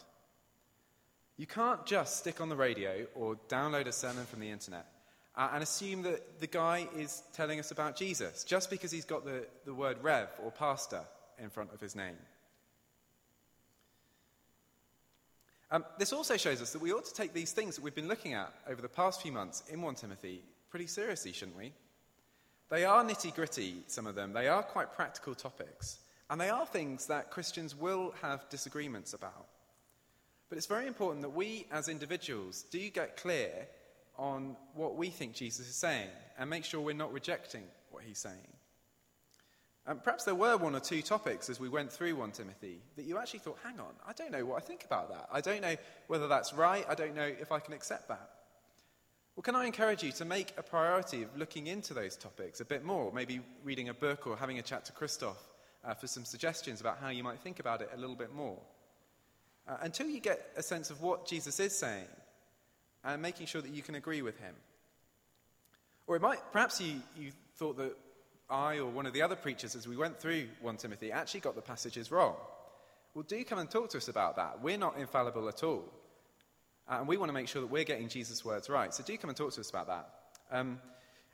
You 1.37 1.47
can't 1.47 1.87
just 1.87 2.19
stick 2.19 2.41
on 2.41 2.49
the 2.49 2.57
radio 2.57 3.07
or 3.15 3.37
download 3.49 3.87
a 3.87 3.93
sermon 3.93 4.27
from 4.27 4.41
the 4.41 4.51
internet 4.51 4.87
uh, 5.37 5.51
and 5.55 5.63
assume 5.63 6.03
that 6.03 6.41
the 6.41 6.49
guy 6.49 6.89
is 6.97 7.23
telling 7.33 7.61
us 7.61 7.71
about 7.71 7.97
Jesus 7.97 8.45
just 8.45 8.71
because 8.71 8.91
he's 8.91 9.05
got 9.05 9.25
the, 9.25 9.47
the 9.65 9.73
word 9.73 10.03
rev 10.03 10.29
or 10.45 10.51
pastor 10.51 11.03
in 11.39 11.49
front 11.49 11.73
of 11.73 11.81
his 11.81 11.95
name. 11.95 12.17
Um, 15.71 15.85
this 15.99 16.13
also 16.13 16.37
shows 16.37 16.63
us 16.63 16.73
that 16.73 16.81
we 16.81 16.93
ought 16.93 17.05
to 17.05 17.15
take 17.15 17.35
these 17.35 17.53
things 17.53 17.77
that 17.77 17.83
we've 17.83 17.95
been 17.95 18.09
looking 18.09 18.33
at 18.33 18.53
over 18.69 18.81
the 18.81 18.89
past 18.89 19.21
few 19.21 19.33
months 19.33 19.63
in 19.69 19.83
1 19.83 19.95
Timothy 19.97 20.43
pretty 20.71 20.87
seriously, 20.87 21.33
shouldn't 21.33 21.59
we? 21.59 21.73
They 22.71 22.85
are 22.85 23.05
nitty 23.05 23.35
gritty, 23.35 23.83
some 23.87 24.07
of 24.07 24.15
them. 24.15 24.33
They 24.33 24.49
are 24.49 24.63
quite 24.63 24.93
practical 24.95 25.35
topics. 25.35 25.99
And 26.31 26.41
they 26.41 26.51
are 26.51 26.67
things 26.67 27.07
that 27.07 27.31
Christians 27.31 27.75
will 27.75 28.15
have 28.21 28.49
disagreements 28.51 29.15
about. 29.15 29.47
But 30.49 30.59
it's 30.59 30.67
very 30.67 30.87
important 30.87 31.23
that 31.23 31.31
we, 31.31 31.67
as 31.71 31.89
individuals, 31.89 32.63
do 32.71 32.91
get 32.91 33.17
clear 33.17 33.67
on 34.19 34.57
what 34.75 34.97
we 34.97 35.09
think 35.09 35.35
Jesus 35.35 35.69
is 35.69 35.77
saying 35.77 36.09
and 36.39 36.51
make 36.51 36.65
sure 36.65 36.81
we're 36.81 36.95
not 36.95 37.13
rejecting 37.13 37.65
what 37.91 38.03
he's 38.05 38.19
saying. 38.19 38.58
Perhaps 40.05 40.25
there 40.25 40.35
were 40.35 40.57
one 40.57 40.75
or 40.75 40.81
two 40.81 41.01
topics 41.01 41.49
as 41.49 41.59
we 41.59 41.69
went 41.69 41.91
through 41.91 42.15
1 42.15 42.33
Timothy 42.33 42.81
that 42.97 43.07
you 43.07 43.17
actually 43.17 43.39
thought, 43.39 43.59
hang 43.65 43.81
on, 43.81 43.95
I 44.07 44.13
don't 44.13 44.31
know 44.31 44.45
what 44.45 44.57
I 44.57 44.61
think 44.61 44.85
about 44.85 45.09
that. 45.11 45.29
I 45.33 45.41
don't 45.41 45.63
know 45.63 45.77
whether 46.09 46.29
that's 46.29 46.53
right. 46.53 46.85
I 46.89 46.95
don't 46.95 47.17
know 47.17 47.23
if 47.41 47.53
I 47.53 47.59
can 47.59 47.73
accept 47.73 48.09
that. 48.09 48.31
Well, 49.35 49.43
can 49.43 49.55
I 49.55 49.65
encourage 49.65 50.03
you 50.03 50.13
to 50.13 50.25
make 50.25 50.53
a 50.59 50.63
priority 50.63 51.23
of 51.23 51.35
looking 51.39 51.69
into 51.69 51.95
those 51.95 52.17
topics 52.17 52.61
a 52.61 52.67
bit 52.67 52.85
more? 52.85 53.13
Maybe 53.13 53.41
reading 53.65 53.89
a 53.89 53.95
book 53.95 54.27
or 54.27 54.37
having 54.37 54.59
a 54.59 54.63
chat 54.63 54.85
to 54.87 54.93
Christoph 54.93 55.39
uh, 55.85 55.95
for 55.95 56.07
some 56.07 56.25
suggestions 56.25 56.81
about 56.81 56.99
how 57.01 57.09
you 57.09 57.23
might 57.23 57.39
think 57.39 57.61
about 57.61 57.81
it 57.81 57.89
a 57.95 57.99
little 57.99 58.17
bit 58.17 58.35
more. 58.35 58.59
Uh, 59.67 59.77
until 59.83 60.09
you 60.09 60.21
get 60.21 60.51
a 60.57 60.63
sense 60.63 60.91
of 60.91 61.01
what 61.01 61.27
Jesus 61.27 61.61
is 61.61 61.79
saying 61.79 62.09
and 63.05 63.23
making 63.23 63.47
sure 63.47 63.63
that 63.63 63.73
you 63.73 63.81
can 63.81 63.95
agree 63.95 64.23
with 64.23 64.39
him. 64.39 64.55
Or 66.07 66.17
it 66.17 66.23
might, 66.23 66.41
perhaps 66.53 66.81
you, 66.81 67.01
you 67.17 67.31
thought 67.57 67.77
that 67.77 67.97
I 68.51 68.79
or 68.79 68.87
one 68.87 69.07
of 69.07 69.13
the 69.13 69.23
other 69.23 69.37
preachers, 69.37 69.75
as 69.75 69.87
we 69.87 69.97
went 69.97 70.19
through 70.19 70.47
1 70.63 70.77
Timothy, 70.77 71.13
actually 71.13 71.41
got 71.41 71.55
the 71.55 71.63
passages 71.63 72.11
wrong. 72.11 72.35
Well, 73.15 73.25
do 73.27 73.43
come 73.45 73.59
and 73.59 73.71
talk 73.71 73.91
to 73.91 73.99
us 73.99 74.09
about 74.09 74.37
that. 74.37 74.63
We're 74.63 74.79
not 74.79 74.97
infallible 74.99 75.49
at 75.49 75.63
all. 75.63 75.85
Uh, 76.89 76.99
and 77.01 77.09
we 77.09 77.17
want 77.17 77.29
to 77.29 77.35
make 77.35 77.49
sure 77.49 77.61
that 77.61 77.71
we're 77.71 77.85
getting 77.85 78.09
Jesus' 78.09 78.45
words 78.45 78.69
right. 78.69 78.95
So 78.95 79.03
do 79.03 79.17
come 79.19 79.29
and 79.29 79.37
talk 79.37 79.53
to 79.53 79.61
us 79.61 79.69
about 79.69 79.89
that. 79.89 80.09
Um, 80.51 80.81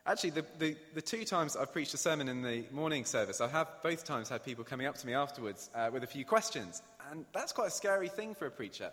actually, 0.07 0.31
the, 0.31 0.45
the, 0.59 0.77
the, 0.95 1.03
two 1.03 1.25
times 1.25 1.57
I've 1.57 1.73
preached 1.73 1.95
a 1.95 1.99
sermon 1.99 2.29
in 2.29 2.43
the 2.43 2.65
morning 2.73 3.05
service, 3.05 3.41
I 3.41 3.49
have 3.49 3.69
both 3.83 4.05
times 4.05 4.29
had 4.29 4.45
people 4.45 4.65
coming 4.65 4.87
up 4.87 4.97
to 4.99 5.07
me 5.07 5.15
afterwards 5.15 5.71
uh, 5.75 5.91
with 5.93 6.03
a 6.03 6.09
few 6.09 6.25
questions. 6.25 6.83
And 7.11 7.25
that's 7.33 7.53
quite 7.53 7.69
a 7.69 7.71
scary 7.71 8.09
thing 8.09 8.35
for 8.35 8.47
a 8.47 8.51
preacher. 8.51 8.91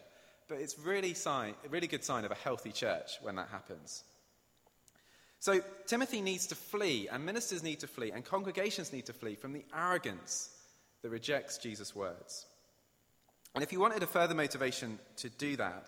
But 0.48 0.60
it's 0.60 0.78
really 0.78 1.16
sign, 1.16 1.56
a 1.66 1.70
really 1.70 1.88
good 1.88 2.04
sign 2.04 2.26
of 2.26 2.32
a 2.32 2.36
healthy 2.36 2.72
church 2.72 3.14
when 3.22 3.36
that 3.38 3.48
happens. 3.48 4.04
So 5.42 5.60
Timothy 5.88 6.22
needs 6.22 6.46
to 6.48 6.56
flee, 6.56 7.10
and 7.12 7.26
ministers 7.26 7.64
need 7.64 7.80
to 7.80 7.88
flee, 7.88 8.12
and 8.12 8.24
congregations 8.24 8.94
need 8.94 9.08
to 9.08 9.14
flee 9.14 9.34
from 9.34 9.54
the 9.54 9.66
arrogance 9.76 10.52
that 11.02 11.10
rejects 11.10 11.58
Jesus' 11.58 11.96
words. 11.96 12.46
And 13.56 13.64
if 13.64 13.74
you 13.74 13.80
wanted 13.80 14.04
a 14.04 14.08
further 14.08 14.36
motivation 14.36 15.00
to 15.18 15.30
do 15.30 15.56
that, 15.56 15.88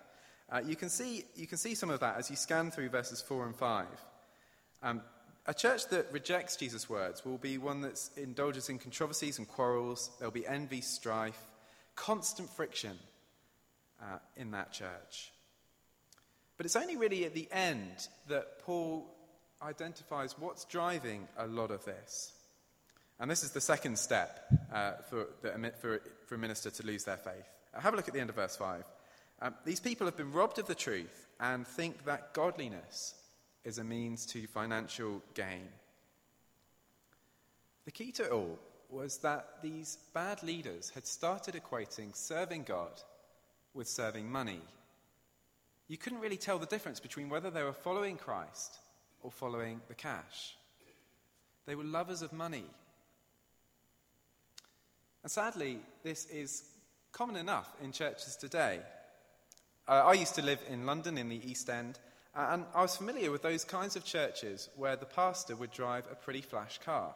uh, 0.51 0.61
you, 0.65 0.75
can 0.75 0.89
see, 0.89 1.23
you 1.35 1.45
can 1.45 1.59
see 1.59 1.75
some 1.75 1.91
of 1.91 1.99
that 1.99 2.17
as 2.17 2.31
you 2.31 2.35
scan 2.35 2.71
through 2.71 2.89
verses 2.89 3.21
4 3.21 3.45
and 3.45 3.55
5. 3.55 3.85
Um, 4.81 5.01
a 5.45 5.53
church 5.53 5.87
that 5.89 6.11
rejects 6.11 6.55
Jesus' 6.55 6.89
words 6.89 7.23
will 7.23 7.37
be 7.37 7.59
one 7.59 7.81
that 7.81 8.09
indulges 8.17 8.69
in 8.69 8.79
controversies 8.79 9.37
and 9.37 9.47
quarrels. 9.47 10.09
There'll 10.17 10.31
be 10.31 10.47
envy, 10.47 10.81
strife, 10.81 11.39
constant 11.95 12.49
friction 12.49 12.97
uh, 14.01 14.17
in 14.35 14.49
that 14.51 14.73
church. 14.73 15.31
But 16.57 16.65
it's 16.65 16.75
only 16.75 16.97
really 16.97 17.25
at 17.25 17.35
the 17.35 17.47
end 17.51 18.07
that 18.29 18.59
Paul 18.59 19.12
identifies 19.63 20.37
what's 20.37 20.65
driving 20.65 21.27
a 21.37 21.47
lot 21.47 21.71
of 21.71 21.83
this. 21.85 22.33
And 23.19 23.29
this 23.29 23.43
is 23.43 23.51
the 23.51 23.61
second 23.61 23.97
step 23.97 24.45
uh, 24.73 24.93
for, 25.09 25.27
the, 25.41 25.71
for, 25.79 26.01
for, 26.25 26.35
a 26.35 26.37
minister 26.37 26.69
to 26.69 26.85
lose 26.85 27.03
their 27.03 27.17
faith. 27.17 27.47
Have 27.73 27.93
a 27.93 27.97
look 27.97 28.07
at 28.07 28.13
the 28.13 28.19
end 28.19 28.29
of 28.29 28.35
verse 28.35 28.55
5. 28.55 28.83
Um, 29.41 29.55
these 29.65 29.79
people 29.79 30.05
have 30.07 30.17
been 30.17 30.31
robbed 30.31 30.59
of 30.59 30.67
the 30.67 30.75
truth 30.75 31.27
and 31.39 31.65
think 31.65 32.05
that 32.05 32.33
godliness 32.33 33.15
is 33.63 33.77
a 33.77 33.83
means 33.83 34.25
to 34.27 34.47
financial 34.47 35.21
gain. 35.33 35.67
The 37.85 37.91
key 37.91 38.11
to 38.13 38.25
it 38.25 38.31
all 38.31 38.59
was 38.89 39.17
that 39.19 39.61
these 39.61 39.97
bad 40.13 40.43
leaders 40.43 40.91
had 40.91 41.07
started 41.07 41.55
equating 41.55 42.15
serving 42.15 42.63
God 42.63 43.01
with 43.73 43.87
serving 43.87 44.31
money. 44.31 44.61
You 45.87 45.97
couldn't 45.97 46.19
really 46.19 46.37
tell 46.37 46.59
the 46.59 46.65
difference 46.65 46.99
between 46.99 47.29
whether 47.29 47.49
they 47.49 47.63
were 47.63 47.73
following 47.73 48.17
Christ 48.17 48.79
or 49.23 49.31
following 49.31 49.81
the 49.87 49.95
cash. 49.95 50.55
They 51.65 51.75
were 51.75 51.83
lovers 51.83 52.21
of 52.21 52.33
money. 52.33 52.65
And 55.23 55.31
sadly, 55.31 55.79
this 56.03 56.25
is 56.25 56.63
common 57.13 57.37
enough 57.37 57.73
in 57.81 57.91
churches 57.91 58.35
today. 58.35 58.81
Uh, 59.87 60.03
I 60.05 60.13
used 60.13 60.35
to 60.35 60.41
live 60.41 60.61
in 60.69 60.85
London 60.85 61.17
in 61.17 61.29
the 61.29 61.49
East 61.49 61.69
End, 61.69 61.99
and 62.35 62.65
I 62.75 62.81
was 62.81 62.97
familiar 62.97 63.31
with 63.31 63.41
those 63.41 63.63
kinds 63.63 63.95
of 63.95 64.03
churches 64.03 64.69
where 64.75 64.95
the 64.95 65.05
pastor 65.05 65.55
would 65.55 65.71
drive 65.71 66.05
a 66.11 66.15
pretty 66.15 66.41
flash 66.41 66.79
car. 66.79 67.13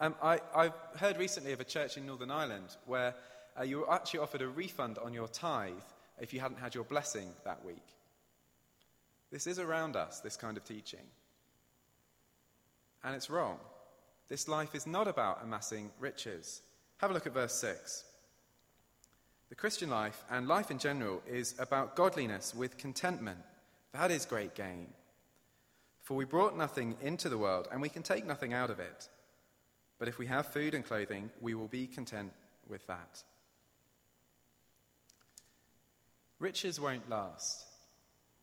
Um, 0.00 0.14
I, 0.22 0.40
I 0.54 0.72
heard 0.96 1.18
recently 1.18 1.52
of 1.52 1.60
a 1.60 1.64
church 1.64 1.96
in 1.96 2.06
Northern 2.06 2.30
Ireland 2.30 2.76
where 2.86 3.14
uh, 3.58 3.64
you 3.64 3.78
were 3.78 3.92
actually 3.92 4.20
offered 4.20 4.42
a 4.42 4.48
refund 4.48 4.98
on 4.98 5.12
your 5.12 5.28
tithe 5.28 5.72
if 6.20 6.32
you 6.32 6.40
hadn't 6.40 6.58
had 6.60 6.74
your 6.74 6.84
blessing 6.84 7.30
that 7.44 7.64
week. 7.64 7.97
This 9.30 9.46
is 9.46 9.58
around 9.58 9.96
us, 9.96 10.20
this 10.20 10.36
kind 10.36 10.56
of 10.56 10.64
teaching. 10.64 11.06
And 13.04 13.14
it's 13.14 13.30
wrong. 13.30 13.58
This 14.28 14.48
life 14.48 14.74
is 14.74 14.86
not 14.86 15.08
about 15.08 15.40
amassing 15.42 15.90
riches. 15.98 16.62
Have 16.98 17.10
a 17.10 17.14
look 17.14 17.26
at 17.26 17.34
verse 17.34 17.54
6. 17.54 18.04
The 19.48 19.54
Christian 19.54 19.88
life 19.88 20.24
and 20.30 20.46
life 20.46 20.70
in 20.70 20.78
general 20.78 21.22
is 21.26 21.54
about 21.58 21.96
godliness 21.96 22.54
with 22.54 22.76
contentment. 22.76 23.38
That 23.92 24.10
is 24.10 24.26
great 24.26 24.54
gain. 24.54 24.88
For 26.02 26.14
we 26.16 26.24
brought 26.24 26.56
nothing 26.56 26.96
into 27.00 27.28
the 27.28 27.38
world, 27.38 27.68
and 27.70 27.80
we 27.80 27.88
can 27.88 28.02
take 28.02 28.26
nothing 28.26 28.52
out 28.52 28.70
of 28.70 28.80
it. 28.80 29.08
But 29.98 30.08
if 30.08 30.18
we 30.18 30.26
have 30.26 30.46
food 30.46 30.74
and 30.74 30.84
clothing, 30.84 31.30
we 31.40 31.54
will 31.54 31.66
be 31.66 31.86
content 31.86 32.32
with 32.68 32.86
that. 32.86 33.22
Riches 36.38 36.80
won't 36.80 37.08
last. 37.10 37.67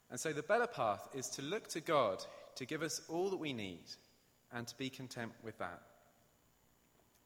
And 0.09 0.19
so 0.19 0.33
the 0.33 0.43
better 0.43 0.67
path 0.67 1.07
is 1.13 1.29
to 1.29 1.41
look 1.41 1.67
to 1.69 1.81
God 1.81 2.23
to 2.55 2.65
give 2.65 2.81
us 2.81 3.01
all 3.09 3.29
that 3.29 3.37
we 3.37 3.53
need 3.53 3.83
and 4.53 4.67
to 4.67 4.77
be 4.77 4.89
content 4.89 5.31
with 5.43 5.57
that. 5.59 5.81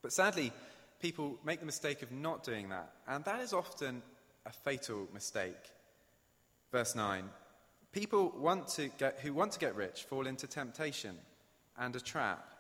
But 0.02 0.14
sadly, 0.14 0.52
people 1.02 1.38
make 1.44 1.60
the 1.60 1.66
mistake 1.66 2.02
of 2.02 2.12
not 2.12 2.44
doing 2.44 2.70
that, 2.70 2.92
and 3.08 3.24
that 3.26 3.42
is 3.42 3.54
often 3.54 4.02
a 4.46 4.52
fatal 4.52 5.08
mistake. 5.14 5.72
Verse 6.72 6.96
9 6.96 7.30
People 7.92 8.32
want 8.38 8.68
to 8.70 8.90
get, 8.98 9.20
who 9.20 9.34
want 9.34 9.52
to 9.54 9.60
get 9.60 9.76
rich 9.76 10.04
fall 10.04 10.28
into 10.28 10.48
temptation 10.48 11.18
and 11.78 11.96
a 11.96 12.00
trap, 12.00 12.54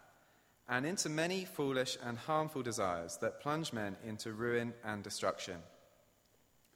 and 0.67 0.85
into 0.85 1.09
many 1.09 1.45
foolish 1.45 1.97
and 2.03 2.17
harmful 2.17 2.61
desires 2.61 3.17
that 3.17 3.41
plunge 3.41 3.71
men 3.71 3.95
into 4.05 4.33
ruin 4.33 4.73
and 4.83 5.03
destruction. 5.03 5.57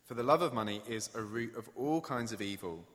For 0.05 0.13
the 0.13 0.23
love 0.23 0.41
of 0.41 0.53
money 0.53 0.81
is 0.87 1.09
a 1.15 1.21
root 1.21 1.55
of 1.55 1.69
all 1.75 2.01
kinds 2.01 2.31
of 2.31 2.41
evil. 2.41 2.85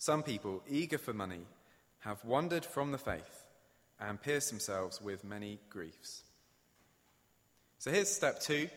Some 0.00 0.22
people, 0.22 0.62
eager 0.66 0.96
for 0.96 1.12
money, 1.12 1.42
have 1.98 2.24
wandered 2.24 2.64
from 2.64 2.90
the 2.90 2.96
faith 2.96 3.44
and 4.00 4.20
pierced 4.20 4.48
themselves 4.48 4.98
with 4.98 5.24
many 5.24 5.58
griefs. 5.68 6.22
So 7.78 7.90
here's 7.90 8.08
step 8.08 8.40
two 8.40 8.70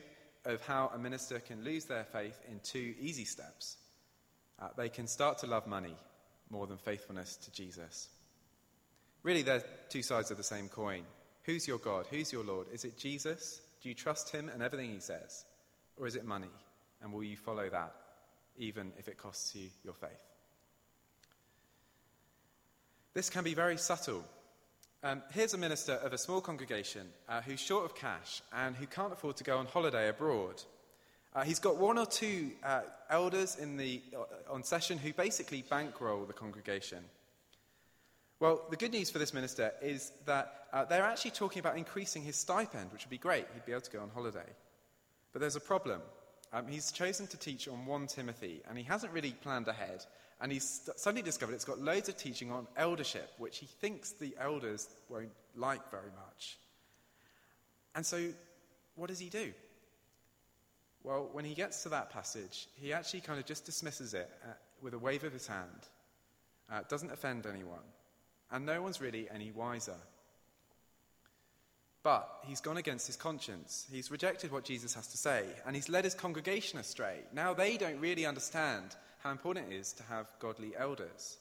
of 0.43 0.61
how 0.65 0.91
a 0.93 0.97
minister 0.97 1.39
can 1.39 1.63
lose 1.63 1.85
their 1.85 2.03
faith 2.03 2.37
in 2.51 2.59
two 2.59 2.93
easy 2.99 3.23
steps. 3.23 3.77
Uh, 4.61 4.67
they 4.75 4.89
can 4.89 5.07
start 5.07 5.37
to 5.37 5.47
love 5.47 5.65
money 5.65 5.95
more 6.49 6.67
than 6.67 6.77
faithfulness 6.77 7.37
to 7.37 7.51
Jesus. 7.53 8.09
Really, 9.23 9.43
they're 9.43 9.63
two 9.87 10.03
sides 10.03 10.29
of 10.29 10.35
the 10.35 10.43
same 10.43 10.67
coin. 10.67 11.03
Who's 11.43 11.69
your 11.69 11.77
God? 11.77 12.05
Who's 12.09 12.33
your 12.33 12.43
Lord? 12.43 12.67
Is 12.73 12.83
it 12.83 12.97
Jesus? 12.97 13.61
Do 13.81 13.87
you 13.87 13.95
trust 13.95 14.29
him 14.29 14.49
and 14.49 14.61
everything 14.61 14.91
he 14.91 14.99
says? 14.99 15.45
Or 15.95 16.05
is 16.05 16.17
it 16.17 16.25
money? 16.25 16.51
And 17.01 17.13
will 17.13 17.23
you 17.23 17.37
follow 17.37 17.69
that, 17.69 17.95
even 18.57 18.91
if 18.99 19.07
it 19.07 19.17
costs 19.17 19.55
you 19.55 19.69
your 19.85 19.93
faith? 19.93 20.32
This 23.13 23.29
can 23.29 23.43
be 23.43 23.53
very 23.53 23.77
subtle. 23.77 24.23
Um, 25.03 25.21
here's 25.33 25.53
a 25.53 25.57
minister 25.57 25.93
of 25.93 26.13
a 26.13 26.17
small 26.17 26.41
congregation 26.41 27.07
uh, 27.29 27.41
who's 27.41 27.59
short 27.59 27.85
of 27.85 27.93
cash 27.93 28.41
and 28.51 28.75
who 28.75 28.87
can't 28.87 29.13
afford 29.13 29.37
to 29.37 29.43
go 29.43 29.59
on 29.59 29.67
holiday 29.67 30.09
abroad. 30.09 30.63
Uh, 31.35 31.43
he's 31.43 31.59
got 31.59 31.77
one 31.77 31.99
or 31.99 32.07
two 32.07 32.51
uh, 32.63 32.81
elders 33.11 33.55
in 33.57 33.77
the, 33.77 34.01
uh, 34.17 34.51
on 34.51 34.63
session 34.63 34.97
who 34.97 35.13
basically 35.13 35.63
bankroll 35.69 36.25
the 36.25 36.33
congregation. 36.33 37.03
Well, 38.39 38.63
the 38.71 38.77
good 38.77 38.91
news 38.91 39.11
for 39.11 39.19
this 39.19 39.33
minister 39.33 39.73
is 39.81 40.11
that 40.25 40.65
uh, 40.73 40.85
they're 40.85 41.03
actually 41.03 41.31
talking 41.31 41.59
about 41.59 41.77
increasing 41.77 42.23
his 42.23 42.35
stipend, 42.35 42.91
which 42.91 43.05
would 43.05 43.11
be 43.11 43.19
great. 43.19 43.45
He'd 43.53 43.65
be 43.65 43.73
able 43.73 43.81
to 43.81 43.91
go 43.91 44.01
on 44.01 44.09
holiday. 44.09 44.49
But 45.33 45.39
there's 45.39 45.55
a 45.55 45.61
problem. 45.61 46.01
Um, 46.51 46.67
he's 46.67 46.91
chosen 46.91 47.27
to 47.27 47.37
teach 47.37 47.67
on 47.67 47.85
1 47.85 48.07
Timothy, 48.07 48.61
and 48.67 48.77
he 48.77 48.83
hasn't 48.83 49.13
really 49.13 49.31
planned 49.31 49.67
ahead. 49.67 50.03
And 50.43 50.51
he's 50.51 50.87
suddenly 50.97 51.23
discovered 51.23 51.53
it's 51.53 51.65
got 51.65 51.79
loads 51.79 52.09
of 52.09 52.17
teaching 52.17 52.51
on 52.51 52.67
eldership, 52.77 53.31
which 53.39 53.57
he 53.57 53.65
thinks 53.65 54.11
the 54.11 54.35
elders 54.39 54.87
won't 55.09 55.31
like 55.55 55.89
very 55.89 56.11
much. 56.27 56.59
And 57.95 58.05
so, 58.05 58.21
what 58.95 59.07
does 59.07 59.19
he 59.19 59.29
do? 59.29 59.53
Well, 61.01 61.29
when 61.31 61.45
he 61.45 61.55
gets 61.55 61.81
to 61.83 61.89
that 61.89 62.11
passage, 62.11 62.67
he 62.75 62.93
actually 62.93 63.21
kind 63.21 63.39
of 63.39 63.45
just 63.45 63.65
dismisses 63.65 64.13
it 64.13 64.29
uh, 64.43 64.53
with 64.81 64.93
a 64.93 64.99
wave 64.99 65.23
of 65.23 65.33
his 65.33 65.47
hand. 65.47 65.87
Uh, 66.71 66.81
doesn't 66.87 67.11
offend 67.11 67.47
anyone 67.47 67.79
and 68.53 68.65
no 68.65 68.81
one's 68.81 69.01
really 69.01 69.27
any 69.33 69.51
wiser. 69.51 69.97
But 72.03 72.29
he's 72.43 72.61
gone 72.61 72.77
against 72.77 73.07
his 73.07 73.15
conscience. 73.15 73.87
He's 73.91 74.11
rejected 74.11 74.51
what 74.51 74.63
Jesus 74.63 74.93
has 74.93 75.07
to 75.07 75.17
say, 75.17 75.45
and 75.65 75.75
he's 75.75 75.89
led 75.89 76.03
his 76.03 76.13
congregation 76.13 76.79
astray. 76.79 77.19
Now 77.33 77.53
they 77.53 77.77
don't 77.77 77.99
really 77.99 78.25
understand 78.25 78.95
how 79.23 79.31
important 79.31 79.71
it 79.71 79.75
is 79.75 79.93
to 79.93 80.03
have 80.03 80.27
godly 80.39 80.73
elders. 80.77 81.37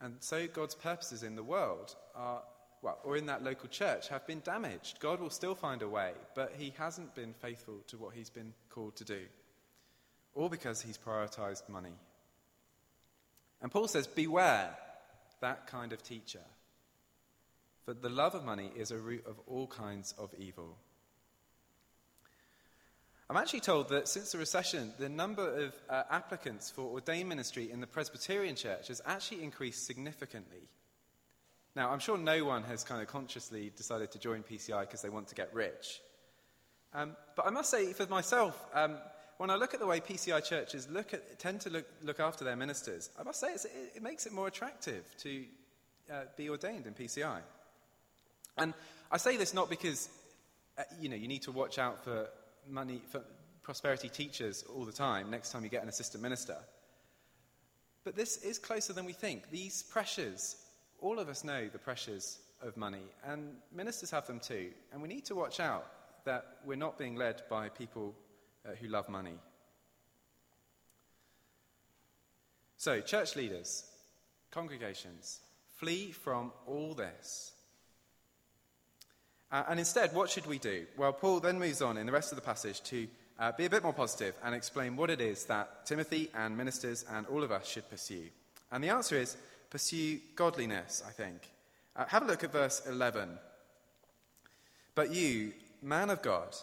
And 0.00 0.16
so 0.20 0.46
God's 0.46 0.74
purposes 0.74 1.22
in 1.22 1.36
the 1.36 1.42
world 1.42 1.94
are, 2.14 2.42
well, 2.82 2.98
or 3.02 3.16
in 3.16 3.26
that 3.26 3.42
local 3.42 3.68
church, 3.68 4.08
have 4.08 4.26
been 4.26 4.40
damaged. 4.40 5.00
God 5.00 5.20
will 5.20 5.30
still 5.30 5.54
find 5.54 5.80
a 5.80 5.88
way, 5.88 6.12
but 6.34 6.52
he 6.58 6.74
hasn't 6.76 7.14
been 7.14 7.32
faithful 7.32 7.78
to 7.88 7.96
what 7.96 8.14
he's 8.14 8.28
been 8.28 8.52
called 8.68 8.96
to 8.96 9.04
do. 9.04 9.20
All 10.34 10.48
because 10.48 10.82
he's 10.82 10.98
prioritized 10.98 11.68
money. 11.68 11.94
And 13.62 13.70
Paul 13.70 13.88
says, 13.88 14.06
Beware 14.06 14.76
that 15.40 15.66
kind 15.66 15.92
of 15.92 16.02
teacher. 16.02 16.40
For 17.84 17.94
the 17.94 18.08
love 18.08 18.34
of 18.34 18.44
money 18.44 18.70
is 18.76 18.90
a 18.90 18.98
root 18.98 19.24
of 19.26 19.40
all 19.46 19.66
kinds 19.66 20.14
of 20.18 20.34
evil. 20.38 20.76
I'm 23.32 23.38
actually 23.38 23.60
told 23.60 23.88
that 23.88 24.08
since 24.08 24.32
the 24.32 24.36
recession, 24.36 24.92
the 24.98 25.08
number 25.08 25.64
of 25.64 25.74
uh, 25.88 26.02
applicants 26.10 26.70
for 26.70 26.82
ordained 26.82 27.30
ministry 27.30 27.70
in 27.70 27.80
the 27.80 27.86
Presbyterian 27.86 28.54
Church 28.54 28.88
has 28.88 29.00
actually 29.06 29.42
increased 29.42 29.86
significantly. 29.86 30.68
Now, 31.74 31.92
I'm 31.92 31.98
sure 31.98 32.18
no 32.18 32.44
one 32.44 32.62
has 32.64 32.84
kind 32.84 33.00
of 33.00 33.08
consciously 33.08 33.72
decided 33.74 34.10
to 34.10 34.18
join 34.18 34.42
PCI 34.42 34.82
because 34.82 35.00
they 35.00 35.08
want 35.08 35.28
to 35.28 35.34
get 35.34 35.48
rich. 35.54 36.02
Um, 36.92 37.16
but 37.34 37.46
I 37.46 37.48
must 37.48 37.70
say, 37.70 37.94
for 37.94 38.06
myself, 38.08 38.66
um, 38.74 38.98
when 39.38 39.48
I 39.48 39.56
look 39.56 39.72
at 39.72 39.80
the 39.80 39.86
way 39.86 40.00
PCI 40.00 40.44
churches 40.44 40.86
look 40.90 41.14
at, 41.14 41.38
tend 41.38 41.62
to 41.62 41.70
look, 41.70 41.86
look 42.02 42.20
after 42.20 42.44
their 42.44 42.56
ministers, 42.56 43.08
I 43.18 43.22
must 43.22 43.40
say 43.40 43.54
it, 43.54 43.66
it, 43.94 44.02
makes 44.02 44.26
it 44.26 44.34
more 44.34 44.48
attractive 44.48 45.06
to 45.20 45.44
uh, 46.12 46.24
be 46.36 46.50
ordained 46.50 46.86
in 46.86 46.92
PCI. 46.92 47.38
And 48.58 48.74
I 49.10 49.16
say 49.16 49.38
this 49.38 49.54
not 49.54 49.70
because 49.70 50.10
uh, 50.76 50.82
you 51.00 51.08
know 51.08 51.16
you 51.16 51.28
need 51.28 51.42
to 51.44 51.52
watch 51.52 51.78
out 51.78 52.04
for 52.04 52.28
money 52.68 53.00
for 53.10 53.22
prosperity 53.62 54.08
teachers 54.08 54.64
all 54.74 54.84
the 54.84 54.92
time 54.92 55.30
next 55.30 55.52
time 55.52 55.62
you 55.62 55.70
get 55.70 55.82
an 55.82 55.88
assistant 55.88 56.22
minister. 56.22 56.56
But 58.04 58.16
this 58.16 58.38
is 58.38 58.58
closer 58.58 58.92
than 58.92 59.04
we 59.04 59.12
think. 59.12 59.50
These 59.50 59.84
pressures, 59.84 60.56
all 61.00 61.18
of 61.18 61.28
us 61.28 61.44
know 61.44 61.68
the 61.68 61.78
pressures 61.78 62.40
of 62.60 62.76
money, 62.76 63.04
and 63.24 63.56
ministers 63.72 64.10
have 64.10 64.26
them 64.26 64.40
too. 64.40 64.70
And 64.92 65.00
we 65.00 65.08
need 65.08 65.24
to 65.26 65.34
watch 65.34 65.60
out 65.60 65.86
that 66.24 66.58
we're 66.64 66.76
not 66.76 66.98
being 66.98 67.16
led 67.16 67.42
by 67.48 67.68
people 67.68 68.14
uh, 68.66 68.74
who 68.80 68.88
love 68.88 69.08
money. 69.08 69.38
So, 72.76 73.00
church 73.00 73.36
leaders, 73.36 73.84
congregations, 74.50 75.40
flee 75.76 76.10
from 76.10 76.52
all 76.66 76.94
this. 76.94 77.52
Uh, 79.52 79.64
and 79.68 79.78
instead, 79.78 80.14
what 80.14 80.30
should 80.30 80.46
we 80.46 80.58
do? 80.58 80.86
Well, 80.96 81.12
Paul 81.12 81.40
then 81.40 81.58
moves 81.58 81.82
on 81.82 81.98
in 81.98 82.06
the 82.06 82.12
rest 82.12 82.32
of 82.32 82.36
the 82.36 82.42
passage 82.42 82.82
to 82.84 83.06
uh, 83.38 83.52
be 83.52 83.66
a 83.66 83.70
bit 83.70 83.82
more 83.82 83.92
positive 83.92 84.34
and 84.42 84.54
explain 84.54 84.96
what 84.96 85.10
it 85.10 85.20
is 85.20 85.44
that 85.44 85.86
Timothy 85.86 86.30
and 86.34 86.56
ministers 86.56 87.04
and 87.12 87.26
all 87.26 87.44
of 87.44 87.52
us 87.52 87.68
should 87.68 87.88
pursue. 87.90 88.24
And 88.70 88.82
the 88.82 88.88
answer 88.88 89.16
is 89.16 89.36
pursue 89.70 90.18
godliness, 90.34 91.02
I 91.06 91.12
think. 91.12 91.50
Uh, 91.94 92.06
have 92.06 92.22
a 92.22 92.26
look 92.26 92.42
at 92.42 92.52
verse 92.52 92.82
11. 92.88 93.28
But 94.94 95.12
you, 95.12 95.52
man 95.82 96.08
of 96.08 96.22
God, 96.22 96.54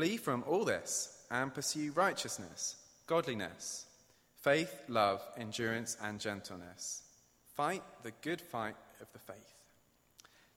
Flee 0.00 0.16
from 0.16 0.44
all 0.46 0.64
this 0.64 1.26
and 1.30 1.52
pursue 1.52 1.92
righteousness, 1.92 2.76
godliness, 3.06 3.86
faith, 4.40 4.74
love, 4.88 5.20
endurance, 5.36 5.96
and 6.02 6.18
gentleness. 6.18 7.02
Fight 7.54 7.82
the 8.02 8.12
good 8.22 8.40
fight 8.40 8.76
of 9.00 9.08
the 9.12 9.18
faith. 9.18 9.59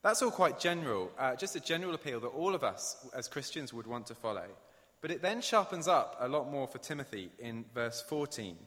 That's 0.04 0.22
all 0.22 0.32
quite 0.32 0.60
general, 0.60 1.12
uh, 1.18 1.36
just 1.36 1.56
a 1.56 1.62
general 1.62 1.96
appeal 1.96 2.20
that 2.20 2.28
all 2.28 2.54
of 2.54 2.63
us 2.63 3.08
as 3.16 3.30
Christians 3.30 3.74
would 3.74 3.88
want 3.88 4.06
to 4.08 4.16
follow. 4.16 4.46
But 5.00 5.12
it 5.12 5.22
then 5.22 5.42
sharpens 5.42 5.88
up 5.88 6.18
a 6.20 6.28
lot 6.28 6.52
more 6.52 6.68
for 6.68 6.78
Timothy 6.78 7.30
in 7.39 7.63
verse 7.74 8.04
14. 8.10 8.58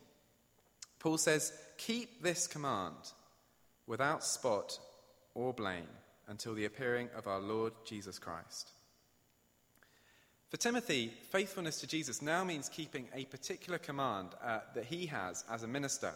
Paul 0.99 1.19
says, 1.19 1.53
Keep 1.77 2.23
this 2.23 2.47
command 2.47 2.97
without 3.87 4.25
spot 4.25 4.79
or 5.35 5.53
blame 5.53 5.89
until 6.27 6.55
the 6.55 6.65
appearing 6.65 7.11
of 7.17 7.27
our 7.27 7.41
Lord 7.41 7.75
Jesus 7.85 8.19
Christ. 8.19 8.71
For 10.49 10.57
Timothy, 10.57 11.13
faithfulness 11.31 11.81
to 11.81 11.87
Jesus 11.87 12.23
now 12.23 12.45
means 12.45 12.71
keeping 12.71 13.09
a 13.15 13.27
particular 13.27 13.79
command 13.79 14.31
uh, 14.43 14.61
that 14.75 14.85
he 14.85 15.07
has 15.07 15.45
as 15.51 15.63
a 15.65 15.69
minister. 15.69 16.15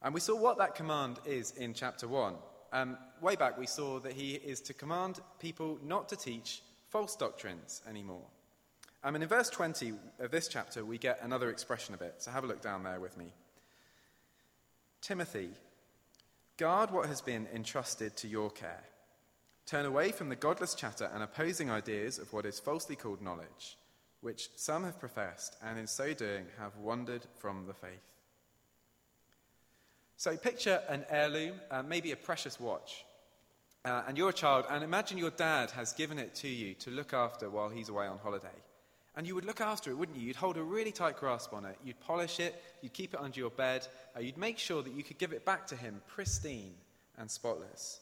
And 0.00 0.14
we 0.14 0.20
saw 0.20 0.36
what 0.36 0.58
that 0.58 0.76
command 0.76 1.18
is 1.26 1.52
in 1.52 1.74
chapter 1.74 2.06
1. 2.06 2.34
Um, 2.72 2.96
way 3.20 3.36
back, 3.36 3.58
we 3.58 3.66
saw 3.66 3.98
that 4.00 4.12
he 4.12 4.34
is 4.34 4.60
to 4.62 4.74
command 4.74 5.20
people 5.40 5.78
not 5.82 6.08
to 6.10 6.16
teach 6.16 6.62
false 6.88 7.16
doctrines 7.16 7.82
anymore. 7.88 8.26
Um, 9.02 9.14
and 9.14 9.24
in 9.24 9.28
verse 9.28 9.48
20 9.48 9.94
of 10.18 10.30
this 10.30 10.46
chapter, 10.46 10.84
we 10.84 10.98
get 10.98 11.20
another 11.22 11.50
expression 11.50 11.94
of 11.94 12.02
it. 12.02 12.16
So 12.18 12.30
have 12.30 12.44
a 12.44 12.46
look 12.46 12.60
down 12.60 12.82
there 12.82 13.00
with 13.00 13.16
me. 13.16 13.32
Timothy, 15.00 15.48
guard 16.58 16.90
what 16.90 17.06
has 17.06 17.22
been 17.22 17.48
entrusted 17.54 18.16
to 18.18 18.28
your 18.28 18.50
care. 18.50 18.84
Turn 19.66 19.86
away 19.86 20.12
from 20.12 20.28
the 20.28 20.36
godless 20.36 20.74
chatter 20.74 21.10
and 21.14 21.22
opposing 21.22 21.70
ideas 21.70 22.18
of 22.18 22.32
what 22.32 22.44
is 22.44 22.60
falsely 22.60 22.96
called 22.96 23.22
knowledge, 23.22 23.78
which 24.20 24.48
some 24.56 24.84
have 24.84 25.00
professed, 25.00 25.56
and 25.64 25.78
in 25.78 25.86
so 25.86 26.12
doing 26.12 26.44
have 26.58 26.76
wandered 26.76 27.26
from 27.38 27.66
the 27.66 27.72
faith. 27.72 28.09
So 30.20 30.36
picture 30.36 30.82
an 30.90 31.06
heirloom, 31.08 31.54
uh, 31.70 31.82
maybe 31.82 32.12
a 32.12 32.16
precious 32.16 32.60
watch. 32.60 33.06
Uh, 33.86 34.02
and 34.06 34.18
you're 34.18 34.28
a 34.28 34.34
child, 34.34 34.66
and 34.68 34.84
imagine 34.84 35.16
your 35.16 35.30
dad 35.30 35.70
has 35.70 35.94
given 35.94 36.18
it 36.18 36.34
to 36.34 36.46
you 36.46 36.74
to 36.74 36.90
look 36.90 37.14
after 37.14 37.48
while 37.48 37.70
he's 37.70 37.88
away 37.88 38.06
on 38.06 38.18
holiday. 38.18 38.58
And 39.16 39.26
you 39.26 39.34
would 39.34 39.46
look 39.46 39.62
after 39.62 39.90
it, 39.90 39.94
wouldn't 39.94 40.18
you? 40.18 40.26
You'd 40.26 40.36
hold 40.36 40.58
a 40.58 40.62
really 40.62 40.92
tight 40.92 41.16
grasp 41.16 41.54
on 41.54 41.64
it. 41.64 41.78
You'd 41.82 41.98
polish 42.00 42.38
it. 42.38 42.62
You'd 42.82 42.92
keep 42.92 43.14
it 43.14 43.20
under 43.20 43.40
your 43.40 43.48
bed. 43.48 43.88
Uh, 44.14 44.20
you'd 44.20 44.36
make 44.36 44.58
sure 44.58 44.82
that 44.82 44.92
you 44.92 45.02
could 45.02 45.16
give 45.16 45.32
it 45.32 45.46
back 45.46 45.66
to 45.68 45.74
him 45.74 46.02
pristine 46.06 46.74
and 47.16 47.30
spotless. 47.30 48.00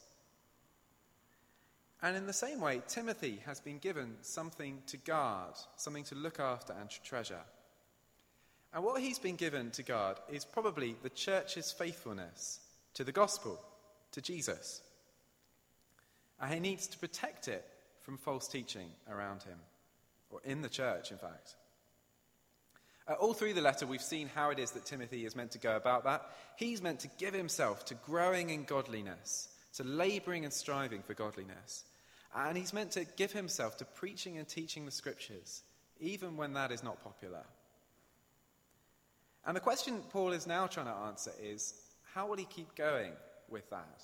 And 2.02 2.16
in 2.16 2.26
the 2.26 2.32
same 2.32 2.60
way, 2.60 2.82
Timothy 2.88 3.38
has 3.46 3.60
been 3.60 3.78
given 3.78 4.16
something 4.22 4.82
to 4.88 4.96
guard, 4.96 5.54
something 5.76 6.02
to 6.02 6.16
look 6.16 6.40
after 6.40 6.72
and 6.80 6.90
to 6.90 7.02
treasure. 7.02 7.44
And 8.74 8.84
what 8.84 9.00
he's 9.00 9.18
been 9.18 9.36
given 9.36 9.70
to 9.72 9.82
guard 9.82 10.18
is 10.30 10.44
probably 10.44 10.96
the 11.02 11.10
church's 11.10 11.72
faithfulness 11.72 12.60
to 12.94 13.04
the 13.04 13.12
gospel, 13.12 13.58
to 14.12 14.20
Jesus. 14.20 14.82
And 16.40 16.52
he 16.52 16.60
needs 16.60 16.86
to 16.88 16.98
protect 16.98 17.48
it 17.48 17.64
from 18.02 18.18
false 18.18 18.48
teaching 18.48 18.88
around 19.10 19.42
him, 19.42 19.58
or 20.30 20.40
in 20.44 20.62
the 20.62 20.68
church, 20.68 21.10
in 21.10 21.18
fact. 21.18 21.54
Uh, 23.08 23.14
all 23.14 23.32
through 23.32 23.54
the 23.54 23.60
letter, 23.62 23.86
we've 23.86 24.02
seen 24.02 24.28
how 24.34 24.50
it 24.50 24.58
is 24.58 24.72
that 24.72 24.84
Timothy 24.84 25.24
is 25.24 25.34
meant 25.34 25.52
to 25.52 25.58
go 25.58 25.76
about 25.76 26.04
that. 26.04 26.26
He's 26.56 26.82
meant 26.82 27.00
to 27.00 27.10
give 27.18 27.32
himself 27.32 27.86
to 27.86 27.94
growing 27.94 28.50
in 28.50 28.64
godliness, 28.64 29.48
to 29.74 29.84
laboring 29.84 30.44
and 30.44 30.52
striving 30.52 31.02
for 31.02 31.14
godliness. 31.14 31.84
And 32.36 32.56
he's 32.56 32.74
meant 32.74 32.92
to 32.92 33.06
give 33.16 33.32
himself 33.32 33.78
to 33.78 33.86
preaching 33.86 34.36
and 34.36 34.46
teaching 34.46 34.84
the 34.84 34.90
scriptures, 34.90 35.62
even 36.00 36.36
when 36.36 36.52
that 36.52 36.70
is 36.70 36.82
not 36.82 37.02
popular. 37.02 37.44
And 39.46 39.56
the 39.56 39.60
question 39.60 40.02
Paul 40.10 40.32
is 40.32 40.46
now 40.46 40.66
trying 40.66 40.86
to 40.86 40.92
answer 40.92 41.32
is 41.42 41.74
how 42.14 42.26
will 42.26 42.36
he 42.36 42.44
keep 42.44 42.74
going 42.74 43.12
with 43.48 43.68
that? 43.70 44.02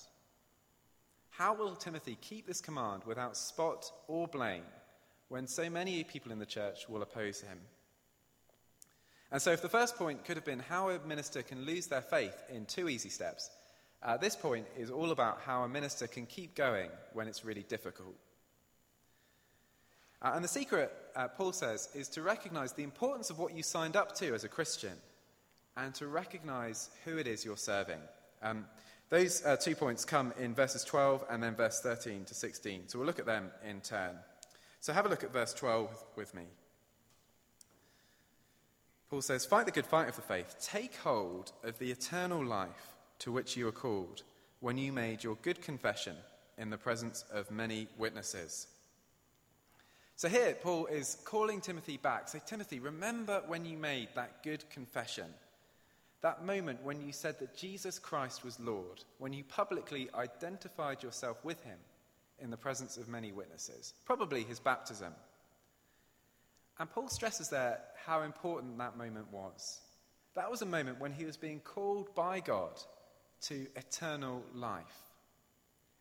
How 1.29 1.53
will 1.53 1.75
Timothy 1.75 2.17
keep 2.21 2.47
this 2.47 2.61
command 2.61 3.03
without 3.05 3.37
spot 3.37 3.91
or 4.07 4.27
blame 4.27 4.63
when 5.27 5.47
so 5.47 5.69
many 5.69 6.03
people 6.03 6.31
in 6.31 6.39
the 6.39 6.45
church 6.45 6.87
will 6.87 7.01
oppose 7.01 7.41
him? 7.41 7.59
And 9.31 9.41
so, 9.41 9.51
if 9.51 9.61
the 9.61 9.69
first 9.69 9.97
point 9.97 10.23
could 10.23 10.37
have 10.37 10.45
been 10.45 10.59
how 10.59 10.89
a 10.89 10.99
minister 10.99 11.41
can 11.43 11.65
lose 11.65 11.87
their 11.87 12.01
faith 12.01 12.43
in 12.49 12.65
two 12.65 12.87
easy 12.89 13.09
steps, 13.09 13.49
Uh, 14.05 14.17
this 14.17 14.35
point 14.35 14.67
is 14.77 14.91
all 14.91 15.11
about 15.11 15.41
how 15.41 15.63
a 15.63 15.67
minister 15.67 16.07
can 16.07 16.27
keep 16.27 16.53
going 16.53 16.91
when 17.13 17.27
it's 17.27 17.43
really 17.43 17.63
difficult. 17.63 18.15
Uh, 20.21 20.33
and 20.35 20.43
the 20.43 20.47
secret, 20.47 20.91
uh, 21.15 21.27
Paul 21.27 21.51
says, 21.51 21.89
is 21.95 22.07
to 22.09 22.21
recognize 22.21 22.73
the 22.73 22.83
importance 22.83 23.31
of 23.31 23.39
what 23.39 23.53
you 23.55 23.63
signed 23.63 23.95
up 23.95 24.13
to 24.15 24.33
as 24.35 24.43
a 24.43 24.49
Christian 24.49 24.97
and 25.77 25.93
to 25.95 26.07
recognize 26.07 26.89
who 27.03 27.17
it 27.17 27.27
is 27.27 27.43
you're 27.43 27.57
serving. 27.57 27.99
Um, 28.41 28.65
those 29.09 29.45
uh, 29.45 29.55
two 29.55 29.75
points 29.75 30.05
come 30.05 30.33
in 30.39 30.55
verses 30.55 30.83
12 30.83 31.25
and 31.29 31.41
then 31.41 31.55
verse 31.55 31.79
13 31.81 32.25
to 32.25 32.33
16. 32.33 32.83
So 32.87 32.99
we'll 32.99 33.05
look 33.05 33.19
at 33.19 33.25
them 33.25 33.51
in 33.67 33.81
turn. 33.81 34.15
So 34.81 34.93
have 34.93 35.05
a 35.05 35.09
look 35.09 35.23
at 35.23 35.33
verse 35.33 35.53
12 35.53 35.89
with 36.15 36.33
me. 36.33 36.43
Paul 39.09 39.21
says, 39.21 39.45
Fight 39.45 39.65
the 39.65 39.71
good 39.71 39.85
fight 39.85 40.09
of 40.09 40.15
the 40.15 40.21
faith. 40.21 40.55
Take 40.61 40.95
hold 40.97 41.51
of 41.63 41.77
the 41.79 41.91
eternal 41.91 42.43
life 42.43 42.95
to 43.19 43.31
which 43.31 43.55
you 43.55 43.65
were 43.65 43.71
called 43.71 44.23
when 44.59 44.77
you 44.77 44.91
made 44.91 45.23
your 45.23 45.37
good 45.41 45.61
confession 45.61 46.15
in 46.57 46.69
the 46.69 46.77
presence 46.77 47.23
of 47.31 47.51
many 47.51 47.87
witnesses. 47.97 48.67
So 50.15 50.29
here, 50.29 50.55
Paul 50.61 50.85
is 50.87 51.17
calling 51.25 51.61
Timothy 51.61 51.97
back. 51.97 52.29
Say, 52.29 52.41
Timothy, 52.45 52.79
remember 52.79 53.43
when 53.47 53.65
you 53.65 53.77
made 53.77 54.09
that 54.15 54.43
good 54.43 54.67
confession. 54.69 55.27
That 56.21 56.45
moment 56.45 56.83
when 56.83 57.01
you 57.01 57.11
said 57.11 57.39
that 57.39 57.55
Jesus 57.55 57.99
Christ 57.99 58.43
was 58.43 58.59
Lord, 58.59 59.03
when 59.19 59.33
you 59.33 59.43
publicly 59.43 60.09
identified 60.15 61.03
yourself 61.03 61.43
with 61.43 61.61
him 61.63 61.77
in 62.39 62.49
the 62.49 62.57
presence 62.57 62.97
of 62.97 63.07
many 63.07 63.31
witnesses, 63.31 63.93
probably 64.05 64.43
his 64.43 64.59
baptism. 64.59 65.13
And 66.79 66.89
Paul 66.89 67.07
stresses 67.09 67.49
there 67.49 67.79
how 68.05 68.23
important 68.23 68.77
that 68.77 68.97
moment 68.97 69.31
was. 69.31 69.79
That 70.35 70.51
was 70.51 70.61
a 70.61 70.65
moment 70.65 70.99
when 70.99 71.13
he 71.13 71.25
was 71.25 71.37
being 71.37 71.59
called 71.61 72.13
by 72.13 72.41
God 72.41 72.81
to 73.43 73.67
eternal 73.75 74.43
life. 74.53 74.83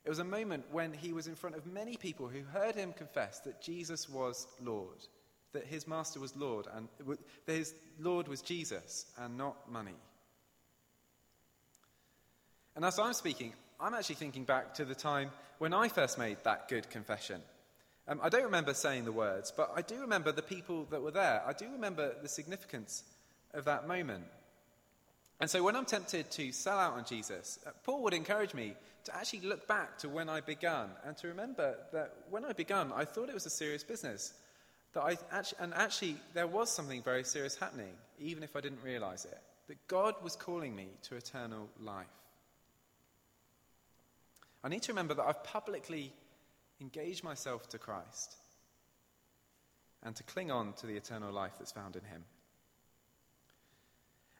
It 0.05 0.11
was 0.11 0.19
a 0.19 0.25
moment 0.25 0.65
when 0.71 0.93
he 0.93 1.13
was 1.13 1.29
in 1.29 1.35
front 1.35 1.57
of 1.57 1.67
many 1.67 1.97
people 1.97 2.29
who 2.29 2.43
heard 2.43 2.75
him 2.75 2.93
confess 2.93 3.41
that 3.41 3.63
Jesus 3.63 4.09
was 4.09 4.47
Lord, 4.61 5.07
that 5.55 5.65
his 5.65 5.89
master 5.89 6.21
was 6.21 6.37
Lord, 6.37 6.67
and 6.77 6.89
that 7.47 7.53
his 7.53 7.75
Lord 7.99 8.29
was 8.29 8.43
Jesus 8.43 9.07
and 9.19 9.39
not 9.39 9.71
money. 9.71 9.97
And 12.77 12.85
as 12.85 12.99
I'm 12.99 13.15
speaking, 13.15 13.55
I'm 13.81 13.95
actually 13.95 14.17
thinking 14.17 14.45
back 14.45 14.75
to 14.75 14.85
the 14.85 14.95
time 14.95 15.31
when 15.59 15.73
I 15.73 15.89
first 15.89 16.19
made 16.19 16.37
that 16.45 16.69
good 16.69 16.91
confession. 16.91 17.41
Um, 18.07 18.21
I 18.23 18.29
don't 18.29 18.45
remember 18.45 18.75
saying 18.75 19.05
the 19.05 19.13
words, 19.13 19.53
but 19.57 19.73
I 19.75 19.81
do 19.81 20.01
remember 20.01 20.31
the 20.31 20.43
people 20.43 20.87
that 20.91 21.01
were 21.01 21.11
there. 21.11 21.43
I 21.47 21.53
do 21.55 21.67
remember 21.73 22.15
the 22.21 22.29
significance 22.29 23.05
of 23.55 23.65
that 23.65 23.89
moment. 23.89 24.25
And 25.41 25.49
so 25.49 25.63
when 25.63 25.77
I'm 25.77 25.87
tempted 25.87 26.31
to 26.33 26.53
sell 26.53 26.79
out 26.79 26.95
on 26.95 27.05
Jesus, 27.05 27.59
uh, 27.67 27.71
Paul 27.83 28.03
would 28.03 28.15
encourage 28.15 28.55
me 28.55 28.75
to 29.05 29.17
actually 29.17 29.41
look 29.41 29.67
back 29.67 29.99
to 29.99 30.09
when 30.09 30.29
I 30.29 30.41
began 30.41 30.89
and 31.05 31.17
to 31.19 31.29
remember 31.29 31.77
that 31.93 32.15
when 32.31 32.45
I 32.45 32.53
began, 32.53 32.93
I 32.95 33.05
thought 33.05 33.29
it 33.29 33.35
was 33.35 33.47
a 33.47 33.51
serious 33.51 33.85
business. 33.85 34.35
That 34.95 35.03
I 35.03 35.19
actually, 35.33 35.59
and 35.61 35.75
actually, 35.75 36.17
there 36.33 36.47
was 36.47 36.71
something 36.71 37.03
very 37.03 37.25
serious 37.25 37.57
happening, 37.57 37.93
even 38.19 38.43
if 38.43 38.57
I 38.57 38.61
didn't 38.61 38.83
realize 38.83 39.25
it. 39.25 39.39
That 39.69 39.87
God 39.89 40.15
was 40.23 40.37
calling 40.37 40.75
me 40.75 40.89
to 41.05 41.17
eternal 41.17 41.69
life. 41.81 42.07
I 44.63 44.69
need 44.69 44.83
to 44.83 44.93
remember 44.93 45.15
that 45.15 45.25
I've 45.25 45.45
publicly 45.45 46.13
engaged 46.81 47.25
myself 47.25 47.69
to 47.71 47.79
Christ 47.79 48.37
and 50.03 50.15
to 50.17 50.23
cling 50.23 50.51
on 50.51 50.75
to 50.75 50.87
the 50.87 50.97
eternal 50.97 51.33
life 51.33 51.53
that's 51.59 51.73
found 51.73 51.97
in 51.97 52.03
Him. 52.05 52.25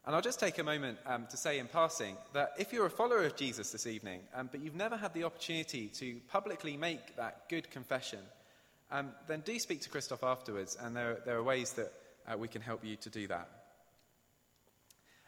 And 0.05 0.15
I'll 0.15 0.21
just 0.21 0.39
take 0.39 0.59
a 0.59 0.63
moment 0.63 0.99
um, 1.07 1.25
to 1.31 1.37
say 1.37 1.57
in 1.57 1.67
passing 1.67 2.15
that 2.33 2.53
if 2.59 2.71
you're 2.71 2.85
a 2.85 2.91
follower 2.91 3.23
of 3.23 3.35
Jesus 3.35 3.71
this 3.71 3.87
evening, 3.87 4.21
um, 4.35 4.49
but 4.51 4.61
you've 4.61 4.75
never 4.75 4.95
had 4.95 5.13
the 5.15 5.23
opportunity 5.23 5.87
to 5.95 6.19
publicly 6.27 6.77
make 6.77 7.15
that 7.15 7.49
good 7.49 7.71
confession, 7.71 8.19
um, 8.91 9.11
then 9.27 9.41
do 9.41 9.57
speak 9.59 9.81
to 9.81 9.89
Christoph 9.89 10.23
afterwards, 10.23 10.77
and 10.79 10.95
there, 10.95 11.19
there 11.25 11.37
are 11.37 11.43
ways 11.43 11.73
that 11.73 11.91
uh, 12.31 12.37
we 12.37 12.47
can 12.47 12.61
help 12.61 12.83
you 12.83 12.95
to 12.97 13.09
do 13.09 13.27
that. 13.27 13.49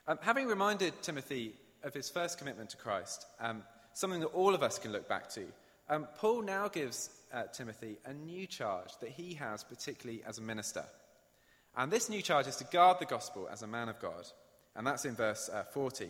Um, 0.08 0.20
having 0.22 0.48
reminded 0.48 1.02
Timothy 1.02 1.54
of 1.84 1.94
his 1.94 2.10
first 2.10 2.38
commitment 2.38 2.70
to 2.72 2.78
Christ, 2.78 3.26
um, 3.40 3.64
something 3.94 4.22
that 4.22 4.28
all 4.28 4.56
of 4.56 4.64
us 4.64 4.80
can 4.80 4.92
look 4.92 5.10
back 5.10 5.30
to, 5.32 5.46
um, 5.90 6.08
Paul 6.18 6.44
now 6.44 6.68
gives 6.68 7.10
uh, 7.34 7.44
Timothy 7.54 7.98
a 8.06 8.14
new 8.14 8.46
charge 8.48 8.98
that 9.02 9.10
he 9.10 9.34
has, 9.36 9.64
particularly 9.64 10.22
as 10.26 10.38
a 10.38 10.42
minister. 10.42 10.84
And 11.76 11.92
this 11.92 12.10
new 12.10 12.22
charge 12.22 12.48
is 12.48 12.56
to 12.58 12.64
guard 12.66 12.98
the 13.00 13.06
gospel 13.06 13.48
as 13.52 13.62
a 13.62 13.68
man 13.68 13.90
of 13.90 14.00
God. 14.00 14.26
And 14.76 14.86
that's 14.86 15.06
in 15.06 15.16
verse 15.16 15.50
uh, 15.52 15.64
14. 15.64 16.10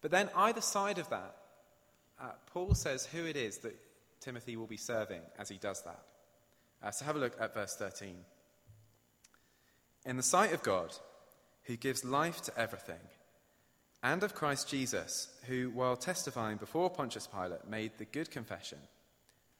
But 0.00 0.10
then, 0.10 0.30
either 0.34 0.60
side 0.60 0.98
of 0.98 1.08
that, 1.10 1.34
uh, 2.20 2.30
Paul 2.52 2.74
says 2.74 3.06
who 3.06 3.24
it 3.24 3.36
is 3.36 3.58
that 3.58 3.76
Timothy 4.20 4.56
will 4.56 4.66
be 4.66 4.76
serving 4.76 5.20
as 5.38 5.48
he 5.48 5.56
does 5.56 5.82
that. 5.82 6.02
Uh, 6.82 6.90
so 6.90 7.04
have 7.04 7.16
a 7.16 7.18
look 7.18 7.40
at 7.40 7.54
verse 7.54 7.74
13. 7.76 8.14
In 10.06 10.16
the 10.16 10.22
sight 10.22 10.52
of 10.52 10.62
God, 10.62 10.94
who 11.64 11.76
gives 11.76 12.04
life 12.04 12.40
to 12.42 12.58
everything, 12.58 13.00
and 14.02 14.22
of 14.22 14.34
Christ 14.34 14.68
Jesus, 14.68 15.28
who, 15.46 15.70
while 15.70 15.96
testifying 15.96 16.56
before 16.56 16.88
Pontius 16.88 17.26
Pilate, 17.26 17.68
made 17.68 17.92
the 17.98 18.04
good 18.04 18.30
confession, 18.30 18.78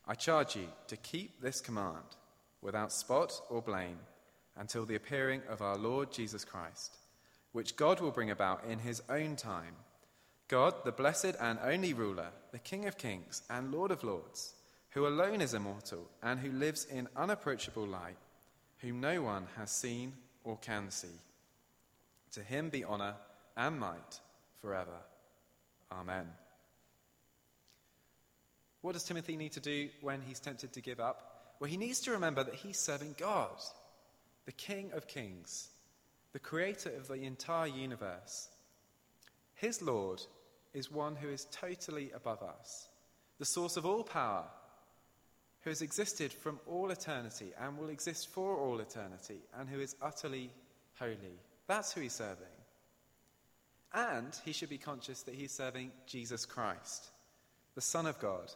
I 0.07 0.14
charge 0.14 0.57
you 0.57 0.68
to 0.87 0.96
keep 0.96 1.40
this 1.40 1.61
command 1.61 2.16
without 2.62 2.92
spot 2.92 3.40
or 3.50 3.61
blame 3.61 3.98
until 4.57 4.85
the 4.85 4.94
appearing 4.94 5.42
of 5.48 5.61
our 5.61 5.76
Lord 5.76 6.12
Jesus 6.12 6.44
Christ 6.44 6.98
which 7.52 7.76
God 7.76 8.00
will 8.00 8.11
bring 8.11 8.31
about 8.31 8.64
in 8.68 8.78
his 8.78 9.02
own 9.09 9.37
time. 9.37 9.74
God, 10.48 10.74
the 10.85 10.92
blessed 10.92 11.35
and 11.40 11.59
only 11.62 11.92
ruler, 11.92 12.28
the 12.52 12.59
King 12.59 12.87
of 12.87 12.96
kings 12.96 13.42
and 13.50 13.72
Lord 13.72 13.90
of 13.90 14.04
lords, 14.04 14.54
who 14.90 15.07
alone 15.07 15.40
is 15.40 15.55
immortal 15.55 16.09
and 16.22 16.40
who 16.40 16.51
lives 16.51 16.85
in 16.87 17.09
unapproachable 17.16 17.87
light, 17.87 18.16
whom 18.79 19.01
no 19.01 19.22
one 19.22 19.46
has 19.57 19.70
seen 19.70 20.12
or 20.44 20.57
can 20.59 20.90
see. 20.90 21.09
To 22.33 22.42
him 22.42 22.68
be 22.68 22.85
honor 22.85 23.14
and 23.57 23.79
might 23.79 24.20
forever. 24.61 24.98
Amen. 25.92 26.27
What 28.81 28.92
does 28.92 29.05
Timothy 29.05 29.37
need 29.37 29.53
to 29.53 29.61
do 29.61 29.88
when 30.01 30.20
he's 30.20 30.40
tempted 30.40 30.72
to 30.72 30.81
give 30.81 31.01
up? 31.01 31.57
Well, 31.59 31.70
he 31.70 31.77
needs 31.77 32.01
to 32.01 32.12
remember 32.12 32.44
that 32.44 32.55
he's 32.55 32.79
serving 32.79 33.16
God, 33.18 33.61
the 34.46 34.53
King 34.53 34.90
of 34.92 35.09
kings 35.09 35.70
the 36.33 36.38
creator 36.38 36.90
of 36.90 37.09
the 37.09 37.24
entire 37.24 37.66
universe. 37.66 38.48
His 39.55 39.83
Lord 39.83 40.20
is 40.74 40.90
one 40.90 41.16
who 41.16 41.29
is 41.29 41.46
totally 41.51 42.11
above 42.12 42.42
us, 42.42 42.88
the 43.38 43.44
source 43.44 43.77
of 43.77 43.87
all 43.87 44.05
power, 44.05 44.44
who 45.68 45.70
has 45.70 45.83
existed 45.83 46.33
from 46.33 46.59
all 46.66 46.90
eternity 46.90 47.52
and 47.61 47.76
will 47.76 47.90
exist 47.90 48.28
for 48.28 48.57
all 48.57 48.81
eternity, 48.81 49.37
and 49.59 49.68
who 49.68 49.78
is 49.78 49.96
utterly 50.00 50.50
holy. 50.98 51.38
That's 51.66 51.92
who 51.92 52.00
he's 52.00 52.14
serving. 52.14 52.46
And 53.92 54.35
he 54.46 54.52
should 54.52 54.70
be 54.70 54.78
conscious 54.78 55.24
that 55.24 55.35
he's 55.35 55.52
serving 55.52 55.92
Jesus 56.07 56.46
Christ, 56.46 57.11
the 57.74 57.83
Son 57.83 58.07
of 58.07 58.18
God, 58.18 58.50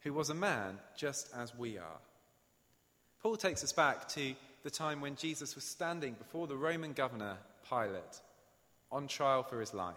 who 0.00 0.14
was 0.14 0.30
a 0.30 0.34
man 0.34 0.78
just 0.96 1.28
as 1.36 1.54
we 1.54 1.76
are. 1.76 2.00
Paul 3.22 3.36
takes 3.36 3.62
us 3.62 3.74
back 3.74 4.08
to 4.08 4.34
the 4.62 4.70
time 4.70 5.02
when 5.02 5.16
Jesus 5.16 5.54
was 5.54 5.64
standing 5.64 6.14
before 6.14 6.46
the 6.46 6.56
Roman 6.56 6.94
governor 6.94 7.36
Pilate 7.68 8.20
on 8.90 9.08
trial 9.08 9.42
for 9.42 9.60
his 9.60 9.74
life. 9.74 9.94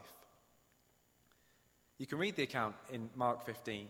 You 1.98 2.06
can 2.06 2.18
read 2.18 2.36
the 2.36 2.44
account 2.44 2.76
in 2.92 3.10
Mark 3.16 3.46
15. 3.46 3.88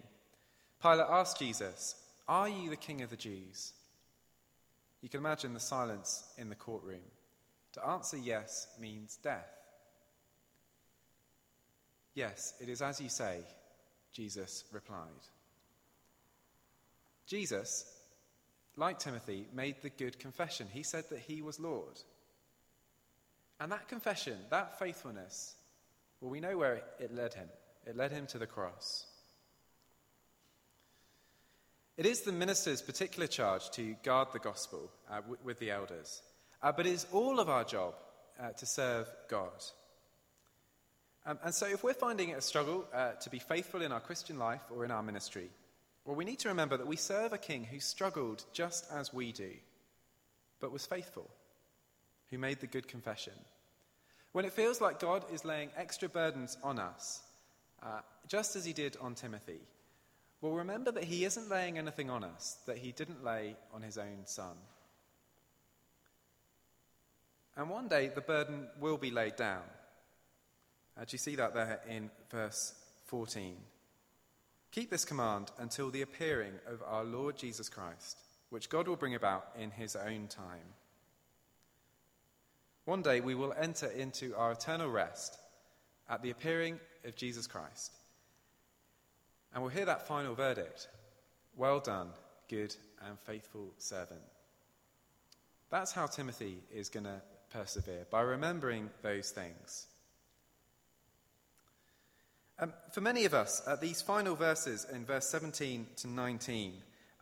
Pilate 0.84 1.08
asked 1.10 1.39
Jesus, 1.39 1.95
Are 2.28 2.50
you 2.50 2.70
the 2.70 2.76
king 2.76 3.02
of 3.02 3.10
the 3.10 3.16
Jews? 3.16 3.74
You 5.02 5.10
can 5.10 5.20
imagine 5.20 5.54
the 5.54 5.60
silence 5.60 6.24
in 6.38 6.50
the 6.50 6.56
courtroom. 6.56 7.00
To 7.74 7.86
answer 7.86 8.18
yes 8.18 8.68
means 8.80 9.18
death. 9.18 9.50
Yes, 12.16 12.54
it 12.60 12.68
is 12.68 12.82
as 12.82 13.00
you 13.00 13.10
say, 13.10 13.42
Jesus 14.12 14.63
replied. 14.72 15.08
Jesus 17.28 17.98
like 18.78 19.00
Timothy, 19.00 19.48
made 19.54 19.82
the 19.82 19.90
good 19.90 20.20
confession. 20.20 20.68
He 20.72 20.84
said 20.84 21.06
that 21.10 21.20
he 21.20 21.42
was 21.42 21.60
Lord. 21.60 22.00
And 23.60 23.72
that 23.72 23.88
confession, 23.88 24.38
that 24.52 24.78
faithfulness, 24.78 25.56
well, 26.22 26.30
we 26.30 26.40
know 26.40 26.58
where 26.58 26.84
it 27.00 27.13
led 27.13 27.34
him. 27.34 27.50
It 27.88 27.98
led 27.98 28.12
him 28.12 28.28
to 28.28 28.38
the 28.38 28.46
cross. 28.46 29.06
It 31.98 32.06
is 32.06 32.22
the 32.22 32.32
minister's 32.32 32.84
particular 32.84 33.26
charge 33.26 33.72
to 33.72 33.96
guard 34.04 34.28
the 34.32 34.38
gospel 34.38 34.92
uh, 35.10 35.16
w- 35.16 35.38
with 35.44 35.58
the 35.58 35.72
elders, 35.72 36.22
uh, 36.62 36.72
but 36.72 36.86
it 36.86 36.94
is 36.94 37.08
all 37.12 37.40
of 37.40 37.50
our 37.50 37.64
job 37.64 37.96
uh, 38.40 38.52
to 38.52 38.66
serve 38.68 39.08
God. 39.28 39.64
Um, 41.26 41.40
and 41.44 41.56
so, 41.56 41.66
if 41.66 41.84
we're 41.84 41.96
finding 41.96 42.30
it 42.30 42.38
a 42.38 42.42
struggle 42.42 42.86
uh, 42.94 43.14
to 43.14 43.32
be 43.32 43.40
faithful 43.40 43.82
in 43.82 43.92
our 43.92 44.00
Christian 44.00 44.38
life 44.38 44.62
or 44.70 44.86
in 44.86 44.92
our 44.92 45.02
ministry, 45.02 45.50
well, 46.06 46.16
we 46.16 46.24
need 46.24 46.38
to 46.40 46.50
remember 46.50 46.78
that 46.78 46.86
we 46.86 46.98
serve 46.98 47.34
a 47.34 47.38
king 47.40 47.64
who 47.64 47.80
struggled 47.80 48.46
just 48.54 48.86
as 48.92 49.12
we 49.12 49.32
do, 49.32 49.50
but 50.60 50.72
was 50.72 50.86
faithful, 50.86 51.28
who 52.30 52.38
made 52.38 52.60
the 52.60 52.68
good 52.68 52.88
confession. 52.88 53.34
When 54.34 54.46
it 54.46 54.54
feels 54.54 54.80
like 54.82 55.00
God 55.00 55.26
is 55.34 55.44
laying 55.44 55.72
extra 55.76 56.10
burdens 56.10 56.58
on 56.64 56.78
us, 56.78 57.24
uh, 57.82 58.02
just 58.28 58.56
as 58.56 58.66
he 58.66 58.72
did 58.72 58.98
on 59.02 59.16
Timothy, 59.16 59.62
will 60.41 60.56
remember 60.56 60.91
that 60.91 61.06
he 61.06 61.26
isn't 61.26 61.50
laying 61.50 61.78
anything 61.78 62.10
on 62.10 62.23
us 62.23 62.58
that 62.65 62.78
he 62.78 62.91
didn't 62.91 63.23
lay 63.23 63.56
on 63.73 63.82
his 63.82 63.97
own 63.97 64.26
son. 64.26 64.56
And 67.56 67.69
one 67.69 67.88
day 67.88 68.12
the 68.13 68.21
burden 68.21 68.67
will 68.80 68.97
be 68.97 69.10
laid 69.10 69.36
down. 69.36 69.63
Do 70.97 71.06
you 71.10 71.17
see 71.17 71.36
that 71.36 71.54
there 71.54 71.80
in 71.89 72.12
verse 72.30 72.73
14? 73.06 73.56
Keep 74.71 74.91
this 74.91 75.06
command 75.06 75.52
until 75.58 75.89
the 75.89 76.02
appearing 76.02 76.54
of 76.67 76.84
our 76.86 77.04
Lord 77.04 77.38
Jesus 77.38 77.69
Christ, 77.69 78.19
which 78.50 78.69
God 78.69 78.88
will 78.88 78.95
bring 78.95 79.15
about 79.15 79.47
in 79.58 79.71
his 79.71 79.95
own 79.95 80.28
time. 80.28 80.73
One 82.86 83.02
day 83.02 83.21
we 83.21 83.36
will 83.36 83.54
enter 83.60 83.88
into 83.88 84.36
our 84.36 84.52
eternal 84.52 84.89
rest 84.89 85.38
at 86.10 86.21
the 86.21 86.30
appearing 86.30 86.80
of 87.06 87.15
Jesus 87.15 87.47
Christ. 87.47 87.91
And 89.58 89.63
we'll 89.63 89.74
hear 89.74 89.86
that 89.86 90.08
final 90.08 90.36
verdict 90.36 90.88
Well 91.56 91.80
done, 91.80 92.10
good 92.48 92.76
and 93.04 93.17
faithful 93.17 93.74
servant. 93.80 94.22
That's 95.72 95.91
how 95.91 96.06
Timothy 96.06 96.60
is 96.72 96.89
going 96.89 97.06
to 97.06 97.24
persevere, 97.50 98.06
by 98.12 98.22
remembering 98.22 98.91
those 99.02 99.32
things. 99.32 99.88
Um, 102.60 102.72
for 102.93 103.02
many 103.02 103.26
of 103.26 103.34
us, 103.34 103.63
uh, 103.65 103.76
these 103.76 104.00
final 104.00 104.36
verses 104.36 104.86
in 104.93 105.04
verse 105.06 105.28
17 105.28 105.88
to 105.96 106.08
19 106.08 106.74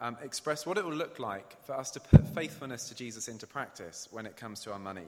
um, 0.01 0.17
express 0.21 0.65
what 0.65 0.77
it 0.77 0.83
will 0.83 0.91
look 0.91 1.19
like 1.19 1.55
for 1.63 1.71
us 1.71 1.89
to 1.91 2.01
put 2.01 2.27
faithfulness 2.35 2.89
to 2.89 2.95
Jesus 2.95 3.29
into 3.29 3.47
practice 3.47 4.09
when 4.11 4.25
it 4.25 4.35
comes 4.35 4.59
to 4.59 4.73
our 4.73 4.79
money. 4.79 5.07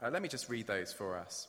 Uh, 0.00 0.08
let 0.08 0.22
me 0.22 0.28
just 0.28 0.48
read 0.48 0.68
those 0.68 0.92
for 0.92 1.16
us. 1.16 1.48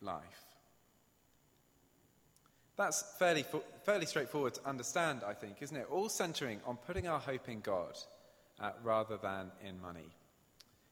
life. 0.00 0.48
That's 2.76 3.02
fairly, 3.18 3.44
fairly 3.84 4.06
straightforward 4.06 4.54
to 4.54 4.66
understand, 4.66 5.22
I 5.26 5.34
think, 5.34 5.56
isn't 5.60 5.76
it? 5.76 5.88
All 5.90 6.08
centering 6.08 6.60
on 6.64 6.76
putting 6.76 7.08
our 7.08 7.18
hope 7.18 7.48
in 7.48 7.60
God 7.60 7.98
uh, 8.60 8.70
rather 8.84 9.16
than 9.16 9.50
in 9.66 9.80
money. 9.80 10.14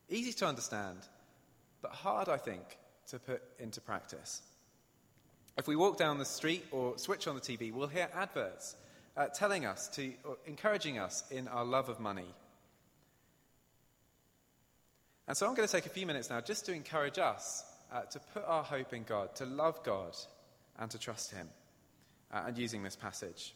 Easy 0.09 0.33
to 0.33 0.47
understand, 0.47 0.99
but 1.83 1.93
hard, 1.93 2.29
I 2.29 2.39
think, 2.39 2.63
to 3.09 3.21
put 3.21 3.43
into 3.61 3.81
practice. 3.81 4.43
If 5.57 5.69
we 5.69 5.77
walk 5.77 5.97
down 5.97 6.19
the 6.19 6.25
street 6.25 6.65
or 6.73 6.99
switch 6.99 7.29
on 7.29 7.37
the 7.37 7.41
TV, 7.41 7.73
we'll 7.73 7.87
hear 7.87 8.09
adverts 8.15 8.77
uh, 9.17 9.29
telling 9.29 9.65
us 9.65 9.89
to, 9.91 10.13
encouraging 10.45 10.99
us 10.99 11.25
in 11.31 11.49
our 11.49 11.65
love 11.65 11.89
of 11.89 12.01
money. 12.01 12.35
And 15.29 15.37
so 15.37 15.47
I'm 15.47 15.55
going 15.55 15.67
to 15.67 15.73
take 15.73 15.87
a 15.87 15.91
few 15.91 16.07
minutes 16.07 16.31
now 16.31 16.41
just 16.41 16.67
to 16.67 16.73
encourage 16.73 17.19
us 17.19 17.65
uh, 17.93 18.03
to 18.03 18.21
put 18.35 18.45
our 18.47 18.63
hope 18.63 18.93
in 18.93 19.05
God, 19.05 19.35
to 19.37 19.47
love 19.47 19.83
God, 19.83 20.17
and 20.79 20.91
to 20.91 20.99
trust 20.99 21.33
Him, 21.33 21.49
uh, 22.33 22.45
and 22.47 22.59
using 22.59 22.83
this 22.83 22.97
passage. 22.97 23.55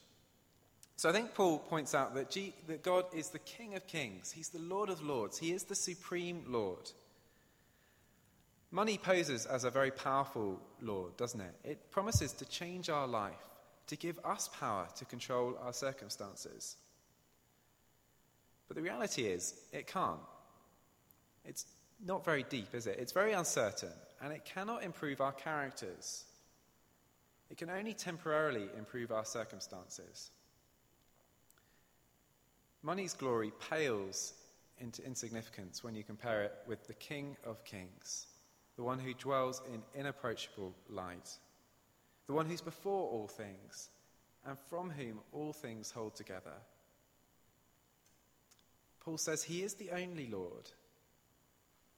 So 0.97 1.09
I 1.09 1.13
think 1.13 1.35
Paul 1.35 1.59
points 1.59 1.95
out 1.95 2.15
that, 2.15 2.31
G- 2.31 2.55
that 2.67 2.83
God 2.83 3.07
is 3.15 3.31
the 3.31 3.39
King 3.39 3.75
of 3.75 3.87
kings, 3.87 4.31
He's 4.31 4.51
the 4.51 4.59
Lord 4.59 4.91
of 4.91 5.03
lords, 5.03 5.39
He 5.39 5.53
is 5.53 5.65
the 5.65 5.75
supreme 5.75 6.45
Lord. 6.47 6.91
Money 8.71 8.99
poses 8.99 9.47
as 9.47 9.65
a 9.65 9.71
very 9.71 9.91
powerful 9.91 10.61
Lord, 10.81 11.17
doesn't 11.17 11.41
it? 11.41 11.55
It 11.65 11.91
promises 11.91 12.33
to 12.35 12.45
change 12.45 12.89
our 12.89 13.07
life, 13.07 13.33
to 13.89 13.97
give 13.97 14.19
us 14.25 14.49
power 14.61 14.87
to 14.97 15.05
control 15.05 15.59
our 15.61 15.73
circumstances. 15.73 16.77
But 18.69 18.77
the 18.77 18.83
reality 18.83 19.25
is, 19.25 19.55
it 19.73 19.89
can't. 19.89 20.21
It's 21.45 21.65
not 22.05 22.25
very 22.25 22.45
deep, 22.49 22.75
is 22.75 22.87
it? 22.87 22.99
It's 22.99 23.13
very 23.13 23.33
uncertain, 23.33 23.93
and 24.23 24.33
it 24.33 24.45
cannot 24.45 24.83
improve 24.83 25.21
our 25.21 25.33
characters. 25.33 26.25
It 27.51 27.57
can 27.57 27.71
only 27.71 27.95
temporarily 27.95 28.69
improve 28.77 29.11
our 29.11 29.25
circumstances. 29.25 30.31
Money's 32.83 33.15
glory 33.15 33.53
pales 33.71 34.33
into 34.79 35.05
insignificance 35.05 35.85
when 35.85 35.95
you 35.95 36.03
compare 36.03 36.45
it 36.45 36.55
with 36.67 36.87
the 36.87 36.95
King 36.95 37.37
of 37.45 37.63
Kings 37.65 38.27
the 38.81 38.87
one 38.87 38.99
who 38.99 39.13
dwells 39.13 39.61
in 39.75 39.83
inapproachable 39.95 40.75
light, 40.89 41.29
the 42.27 42.33
one 42.33 42.47
who's 42.47 42.63
before 42.63 43.11
all 43.11 43.29
things, 43.29 43.91
and 44.47 44.59
from 44.71 44.89
whom 44.89 45.21
all 45.33 45.53
things 45.53 45.91
hold 45.91 46.17
together. 46.17 46.55
Paul 49.01 49.19
says 49.19 49.43
he 49.43 49.63
is 49.63 49.75
the 49.75 49.91
only 49.91 50.29
Lord. 50.29 50.71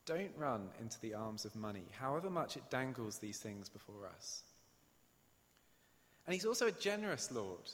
Don't 0.05 0.33
run 0.37 0.69
into 0.81 1.01
the 1.01 1.15
arms 1.15 1.45
of 1.45 1.55
money, 1.55 1.85
however 1.99 2.29
much 2.29 2.57
it 2.57 2.71
dangles 2.71 3.19
these 3.19 3.38
things 3.38 3.69
before 3.69 4.09
us. 4.17 4.43
And 6.27 6.35
he's 6.35 6.47
also 6.47 6.67
a 6.67 6.73
generous 6.73 7.31
Lord. 7.31 7.71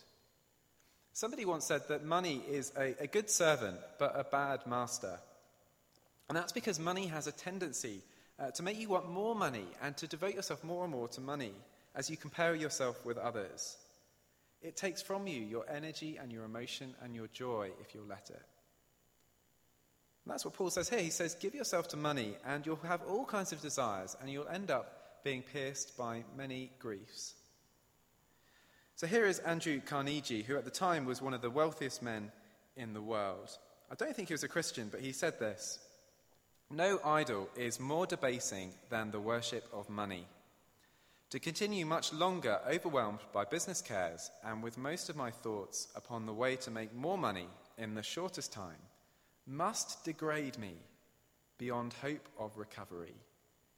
Somebody 1.12 1.45
once 1.45 1.64
said 1.64 1.83
that 1.88 2.05
money 2.05 2.43
is 2.49 2.73
a, 2.79 2.95
a 3.01 3.07
good 3.07 3.31
servant, 3.31 3.79
but 3.99 4.12
a 4.14 4.25
bad 4.25 4.67
master. 4.67 5.19
And 6.29 6.37
that's 6.37 6.53
because 6.53 6.79
money 6.79 7.07
has 7.07 7.27
a 7.27 7.33
tendency 7.33 8.03
uh, 8.38 8.51
to 8.53 8.62
make 8.62 8.79
you 8.79 8.88
want 8.88 9.11
more 9.11 9.35
money 9.35 9.64
and 9.83 9.97
to 9.97 10.07
devote 10.07 10.35
yourself 10.35 10.62
more 10.62 10.85
and 10.85 10.93
more 10.93 11.09
to 11.09 11.21
money 11.21 11.53
as 11.95 12.09
you 12.09 12.17
compare 12.17 12.55
yourself 12.55 13.05
with 13.05 13.19
others. 13.19 13.77
It 14.62 14.77
takes 14.77 15.03
from 15.03 15.27
you 15.27 15.41
your 15.41 15.64
energy 15.69 16.19
and 16.21 16.33
your 16.33 16.45
emotion 16.45 16.95
and 17.03 17.14
your 17.14 17.29
joy 17.29 17.71
if 17.81 17.95
you'll 17.95 18.05
let 18.05 18.31
it. 18.31 18.43
And 20.29 20.35
that's 20.35 20.45
what 20.45 20.53
Paul 20.53 20.69
says 20.69 20.91
here. 20.91 20.99
He 20.99 21.09
says, 21.09 21.35
Give 21.37 21.55
yourself 21.55 21.88
to 21.88 21.97
money, 21.97 22.35
and 22.45 22.67
you'll 22.67 22.77
have 22.83 23.01
all 23.09 23.25
kinds 23.25 23.51
of 23.51 23.62
desires, 23.62 24.14
and 24.21 24.29
you'll 24.29 24.47
end 24.49 24.71
up 24.71 25.23
being 25.25 25.41
pierced 25.41 25.97
by 25.97 26.23
many 26.37 26.71
griefs. 26.79 27.33
So 28.97 29.07
here 29.07 29.25
is 29.25 29.38
Andrew 29.38 29.81
Carnegie, 29.81 30.43
who 30.43 30.59
at 30.59 30.67
the 30.67 30.71
time 30.71 31.07
was 31.07 31.23
one 31.23 31.33
of 31.33 31.41
the 31.41 31.49
wealthiest 31.49 32.03
men 32.03 32.31
in 32.77 32.93
the 32.93 33.01
world. 33.01 33.57
I 33.91 33.95
don't 33.95 34.14
think 34.14 34.29
he 34.29 34.35
was 34.35 34.45
a 34.45 34.49
Christian, 34.49 34.91
but 34.93 35.01
he 35.01 35.12
said 35.12 35.38
this 35.38 35.79
no 36.71 37.01
idol 37.07 37.49
is 37.57 37.81
more 37.81 38.05
debasing 38.05 38.75
than 38.91 39.11
the 39.11 39.21
worship 39.21 39.64
of 39.73 39.88
money. 39.88 40.27
To 41.31 41.41
continue 41.41 41.87
much 41.87 42.12
longer 42.12 42.61
overwhelmed 42.69 43.21
by 43.33 43.47
business 43.47 43.81
cares 43.81 44.31
and 44.45 44.62
with 44.62 44.77
most 44.77 45.09
of 45.09 45.17
my 45.17 45.31
thoughts 45.31 45.88
upon 45.97 46.27
the 46.27 46.35
way 46.35 46.57
to 46.57 46.71
make 46.71 46.95
more 46.95 47.17
money 47.17 47.47
in 47.79 47.95
the 47.95 48.03
shortest 48.03 48.53
time 48.53 48.77
must 49.49 50.05
degrade 50.05 50.59
me 50.59 50.75
beyond 51.57 51.95
hope 51.95 52.29
of 52.39 52.57
recovery. 52.57 53.15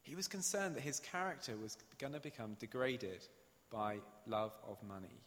He 0.03 0.15
was 0.15 0.27
concerned 0.27 0.75
that 0.75 0.83
his 0.83 0.99
character 0.99 1.53
was 1.55 1.77
going 1.97 2.13
to 2.13 2.19
become 2.19 2.55
degraded 2.59 3.25
by 3.71 3.97
love 4.27 4.51
of 4.67 4.77
money. 4.83 5.21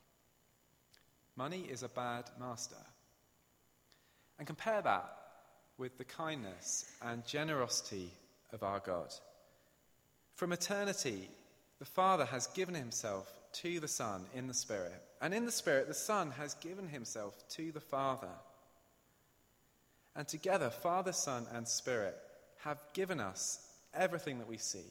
Money 1.37 1.67
is 1.71 1.83
a 1.83 1.89
bad 1.89 2.25
master. 2.39 2.77
And 4.39 4.47
compare 4.47 4.83
that 4.83 5.11
with 5.79 5.97
the 5.99 6.05
kindness 6.05 6.85
and 7.03 7.27
generosity 7.27 8.11
of 8.53 8.63
our 8.63 8.81
God. 8.81 9.13
From 10.35 10.53
eternity, 10.53 11.29
the 11.79 11.85
Father 11.85 12.25
has 12.25 12.47
given 12.49 12.75
himself 12.75 13.33
to 13.55 13.81
the 13.81 13.89
Son 13.89 14.27
in 14.35 14.47
the 14.47 14.55
Spirit, 14.55 15.01
and 15.21 15.33
in 15.33 15.47
the 15.47 15.53
Spirit, 15.53 15.89
the 15.89 15.95
Son 15.95 16.33
has 16.33 16.55
given 16.55 16.89
himself 16.89 17.35
to 17.51 17.73
the 17.73 17.81
Father. 17.81 18.29
And 20.17 20.29
together, 20.29 20.71
Father, 20.71 21.13
Son, 21.13 21.47
and 21.53 21.67
Spirit 21.67 22.17
have 22.59 22.79
given 22.93 23.21
us 23.21 23.67
everything 23.93 24.39
that 24.39 24.49
we 24.49 24.59
see. 24.59 24.87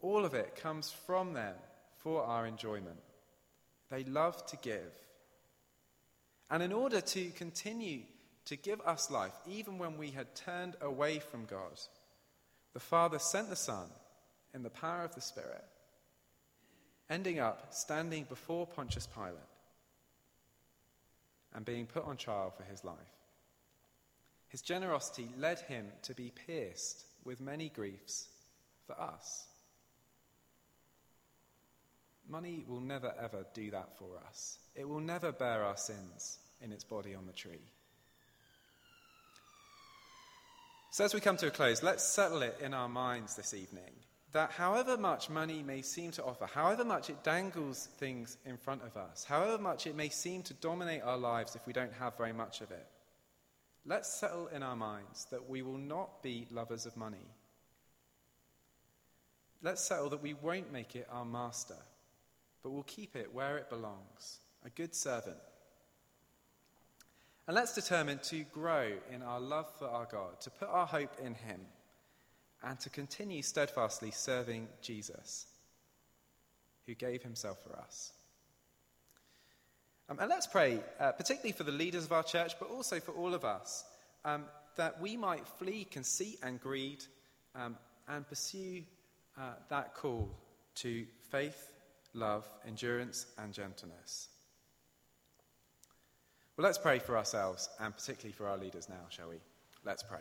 All 0.00 0.24
of 0.24 0.34
it 0.34 0.56
comes 0.56 0.90
from 1.06 1.34
them 1.34 1.54
for 1.98 2.22
our 2.22 2.46
enjoyment. 2.46 2.98
They 3.90 4.04
love 4.04 4.44
to 4.46 4.56
give. 4.56 4.92
And 6.50 6.62
in 6.62 6.72
order 6.72 7.00
to 7.00 7.30
continue 7.30 8.02
to 8.48 8.56
give 8.56 8.80
us 8.80 9.10
life, 9.10 9.34
even 9.46 9.76
when 9.76 9.98
we 9.98 10.10
had 10.10 10.34
turned 10.34 10.74
away 10.80 11.18
from 11.18 11.44
God. 11.44 11.78
The 12.72 12.80
Father 12.80 13.18
sent 13.18 13.50
the 13.50 13.56
Son 13.56 13.88
in 14.54 14.62
the 14.62 14.70
power 14.70 15.04
of 15.04 15.14
the 15.14 15.20
Spirit, 15.20 15.64
ending 17.10 17.40
up 17.40 17.74
standing 17.74 18.24
before 18.24 18.66
Pontius 18.66 19.06
Pilate 19.06 19.34
and 21.54 21.62
being 21.62 21.84
put 21.84 22.06
on 22.06 22.16
trial 22.16 22.50
for 22.56 22.62
his 22.62 22.84
life. 22.84 22.96
His 24.48 24.62
generosity 24.62 25.28
led 25.36 25.60
him 25.60 25.86
to 26.02 26.14
be 26.14 26.32
pierced 26.46 27.04
with 27.24 27.40
many 27.40 27.68
griefs 27.68 28.28
for 28.86 28.98
us. 28.98 29.48
money 32.28 32.64
will 32.68 32.80
never 32.80 33.12
ever 33.20 33.46
do 33.54 33.70
that 33.70 33.96
for 33.98 34.18
us. 34.28 34.58
It 34.74 34.88
will 34.88 35.00
never 35.00 35.32
bear 35.32 35.64
our 35.64 35.76
sins 35.76 36.38
in 36.60 36.72
its 36.72 36.84
body 36.84 37.14
on 37.14 37.26
the 37.26 37.32
tree. 37.32 37.70
So, 40.90 41.04
as 41.04 41.14
we 41.14 41.20
come 41.20 41.36
to 41.38 41.48
a 41.48 41.50
close, 41.50 41.82
let's 41.82 42.04
settle 42.04 42.42
it 42.42 42.58
in 42.60 42.74
our 42.74 42.88
minds 42.88 43.36
this 43.36 43.54
evening 43.54 43.92
that 44.32 44.50
however 44.50 44.98
much 44.98 45.30
money 45.30 45.62
may 45.62 45.80
seem 45.80 46.10
to 46.12 46.24
offer, 46.24 46.46
however 46.46 46.84
much 46.84 47.08
it 47.08 47.24
dangles 47.24 47.88
things 47.98 48.36
in 48.44 48.58
front 48.58 48.82
of 48.82 48.94
us, 48.96 49.24
however 49.24 49.56
much 49.56 49.86
it 49.86 49.96
may 49.96 50.10
seem 50.10 50.42
to 50.42 50.54
dominate 50.54 51.02
our 51.02 51.16
lives 51.16 51.56
if 51.56 51.66
we 51.66 51.72
don't 51.72 51.92
have 51.94 52.16
very 52.18 52.32
much 52.32 52.60
of 52.60 52.70
it, 52.70 52.86
let's 53.88 54.12
settle 54.12 54.48
in 54.48 54.62
our 54.62 54.76
minds 54.76 55.26
that 55.30 55.48
we 55.48 55.62
will 55.62 55.78
not 55.78 56.22
be 56.22 56.46
lovers 56.50 56.86
of 56.86 56.96
money. 56.96 57.26
Let's 59.62 59.82
settle 59.82 60.10
that 60.10 60.22
we 60.22 60.34
won't 60.34 60.72
make 60.72 60.94
it 60.94 61.08
our 61.10 61.24
master, 61.24 61.78
but 62.62 62.70
we'll 62.70 62.82
keep 62.84 63.16
it 63.16 63.34
where 63.34 63.56
it 63.56 63.70
belongs 63.70 64.40
a 64.64 64.70
good 64.70 64.94
servant. 64.94 65.38
And 67.46 67.54
let's 67.54 67.74
determine 67.74 68.18
to 68.24 68.44
grow 68.52 68.92
in 69.10 69.22
our 69.22 69.40
love 69.40 69.66
for 69.78 69.88
our 69.88 70.06
God, 70.10 70.40
to 70.42 70.50
put 70.50 70.68
our 70.68 70.86
hope 70.86 71.16
in 71.24 71.34
Him 71.34 71.60
and 72.62 72.78
to 72.80 72.90
continue 72.90 73.42
steadfastly 73.42 74.10
serving 74.10 74.68
Jesus, 74.82 75.46
who 76.86 76.94
gave 76.94 77.22
himself 77.22 77.58
for 77.62 77.76
us. 77.78 78.12
Um, 80.08 80.18
and 80.20 80.30
let's 80.30 80.46
pray, 80.46 80.80
uh, 80.98 81.12
particularly 81.12 81.52
for 81.52 81.64
the 81.64 81.72
leaders 81.72 82.04
of 82.04 82.12
our 82.12 82.22
church, 82.22 82.54
but 82.58 82.70
also 82.70 82.98
for 82.98 83.12
all 83.12 83.34
of 83.34 83.44
us, 83.44 83.84
um, 84.24 84.44
that 84.76 85.00
we 85.00 85.16
might 85.16 85.46
flee 85.46 85.84
conceit 85.84 86.38
and 86.42 86.60
greed 86.60 87.04
um, 87.54 87.76
and 88.08 88.26
pursue 88.26 88.82
uh, 89.36 89.52
that 89.68 89.94
call 89.94 90.30
to 90.76 91.04
faith, 91.30 91.72
love, 92.14 92.48
endurance, 92.66 93.26
and 93.38 93.52
gentleness. 93.52 94.28
Well, 96.56 96.64
let's 96.64 96.78
pray 96.78 96.98
for 96.98 97.16
ourselves 97.16 97.68
and 97.78 97.94
particularly 97.94 98.32
for 98.32 98.48
our 98.48 98.56
leaders 98.56 98.88
now, 98.88 99.06
shall 99.10 99.28
we? 99.28 99.36
Let's 99.84 100.02
pray. 100.02 100.20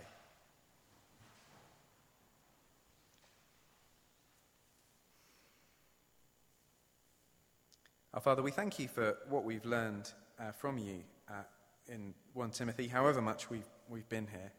Our 8.18 8.22
Father, 8.22 8.42
we 8.42 8.50
thank 8.50 8.80
you 8.80 8.88
for 8.88 9.16
what 9.30 9.44
we've 9.44 9.64
learned 9.64 10.12
uh, 10.40 10.50
from 10.50 10.80
you 10.80 11.04
uh, 11.30 11.44
in 11.88 12.16
1 12.34 12.50
Timothy, 12.50 12.88
however 12.88 13.22
much 13.22 13.52
we've, 13.52 13.70
we've 13.90 14.10
been 14.10 14.26
here. 14.26 14.52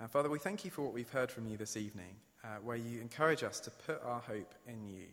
Uh, 0.00 0.06
Father, 0.08 0.30
we 0.30 0.38
thank 0.38 0.64
you 0.64 0.70
for 0.70 0.80
what 0.80 0.94
we've 0.94 1.10
heard 1.10 1.30
from 1.30 1.46
you 1.46 1.58
this 1.58 1.76
evening, 1.76 2.16
uh, 2.42 2.56
where 2.64 2.78
you 2.78 3.02
encourage 3.02 3.42
us 3.42 3.60
to 3.60 3.70
put 3.70 4.02
our 4.02 4.20
hope 4.20 4.54
in 4.66 4.88
you. 4.88 5.04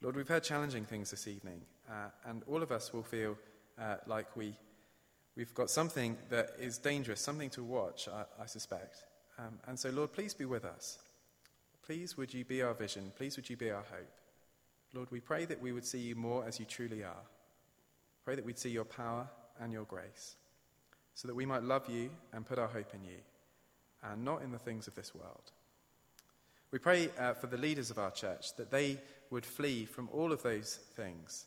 Lord, 0.00 0.16
we've 0.16 0.26
heard 0.26 0.42
challenging 0.42 0.86
things 0.86 1.10
this 1.10 1.28
evening, 1.28 1.60
uh, 1.86 2.08
and 2.24 2.42
all 2.46 2.62
of 2.62 2.72
us 2.72 2.94
will 2.94 3.02
feel 3.02 3.36
uh, 3.78 3.96
like 4.06 4.34
we, 4.34 4.54
we've 5.36 5.52
got 5.52 5.68
something 5.68 6.16
that 6.30 6.52
is 6.58 6.78
dangerous, 6.78 7.20
something 7.20 7.50
to 7.50 7.62
watch, 7.62 8.08
I, 8.08 8.24
I 8.42 8.46
suspect. 8.46 9.04
Um, 9.38 9.58
and 9.68 9.78
so, 9.78 9.90
Lord, 9.90 10.14
please 10.14 10.32
be 10.32 10.46
with 10.46 10.64
us. 10.64 10.98
Please 11.84 12.16
would 12.16 12.32
you 12.32 12.42
be 12.42 12.62
our 12.62 12.72
vision. 12.72 13.12
Please 13.18 13.36
would 13.36 13.50
you 13.50 13.58
be 13.58 13.70
our 13.70 13.84
hope. 13.90 14.23
Lord, 14.94 15.10
we 15.10 15.20
pray 15.20 15.44
that 15.46 15.60
we 15.60 15.72
would 15.72 15.84
see 15.84 15.98
you 15.98 16.14
more 16.14 16.46
as 16.46 16.60
you 16.60 16.66
truly 16.66 17.02
are. 17.02 17.24
Pray 18.24 18.36
that 18.36 18.44
we'd 18.44 18.58
see 18.58 18.70
your 18.70 18.84
power 18.84 19.28
and 19.60 19.72
your 19.72 19.84
grace, 19.84 20.36
so 21.14 21.26
that 21.26 21.34
we 21.34 21.46
might 21.46 21.62
love 21.62 21.88
you 21.88 22.10
and 22.32 22.46
put 22.46 22.58
our 22.58 22.68
hope 22.68 22.94
in 22.94 23.02
you, 23.02 23.18
and 24.04 24.24
not 24.24 24.42
in 24.42 24.52
the 24.52 24.58
things 24.58 24.86
of 24.86 24.94
this 24.94 25.14
world. 25.14 25.50
We 26.70 26.78
pray 26.78 27.10
uh, 27.18 27.34
for 27.34 27.48
the 27.48 27.56
leaders 27.56 27.90
of 27.90 27.98
our 27.98 28.10
church 28.10 28.56
that 28.56 28.70
they 28.70 29.00
would 29.30 29.46
flee 29.46 29.84
from 29.84 30.08
all 30.12 30.32
of 30.32 30.42
those 30.42 30.78
things 30.96 31.46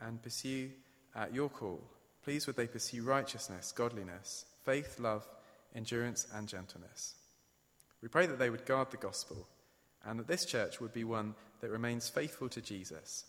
and 0.00 0.22
pursue 0.22 0.70
uh, 1.14 1.26
your 1.32 1.48
call. 1.48 1.82
Please 2.22 2.46
would 2.46 2.56
they 2.56 2.66
pursue 2.66 3.02
righteousness, 3.02 3.72
godliness, 3.72 4.46
faith, 4.64 4.98
love, 4.98 5.26
endurance, 5.74 6.26
and 6.34 6.48
gentleness. 6.48 7.14
We 8.02 8.08
pray 8.08 8.26
that 8.26 8.38
they 8.38 8.50
would 8.50 8.66
guard 8.66 8.90
the 8.90 8.96
gospel 8.96 9.46
and 10.06 10.18
that 10.18 10.26
this 10.26 10.44
church 10.44 10.80
would 10.80 10.92
be 10.92 11.04
one 11.04 11.34
that 11.60 11.70
remains 11.70 12.08
faithful 12.08 12.48
to 12.50 12.60
Jesus 12.60 13.24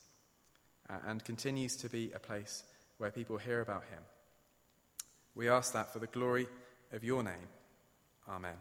uh, 0.90 0.98
and 1.08 1.24
continues 1.24 1.76
to 1.78 1.90
be 1.90 2.12
a 2.14 2.20
place 2.20 2.64
where 2.98 3.12
people 3.12 3.38
hear 3.38 3.62
about 3.62 3.84
him. 3.92 4.02
We 5.36 5.50
ask 5.50 5.74
that 5.74 5.92
for 5.92 6.00
the 6.00 6.08
glory 6.08 6.48
of 6.92 7.04
your 7.04 7.24
name. 7.24 7.50
Amen. 8.30 8.56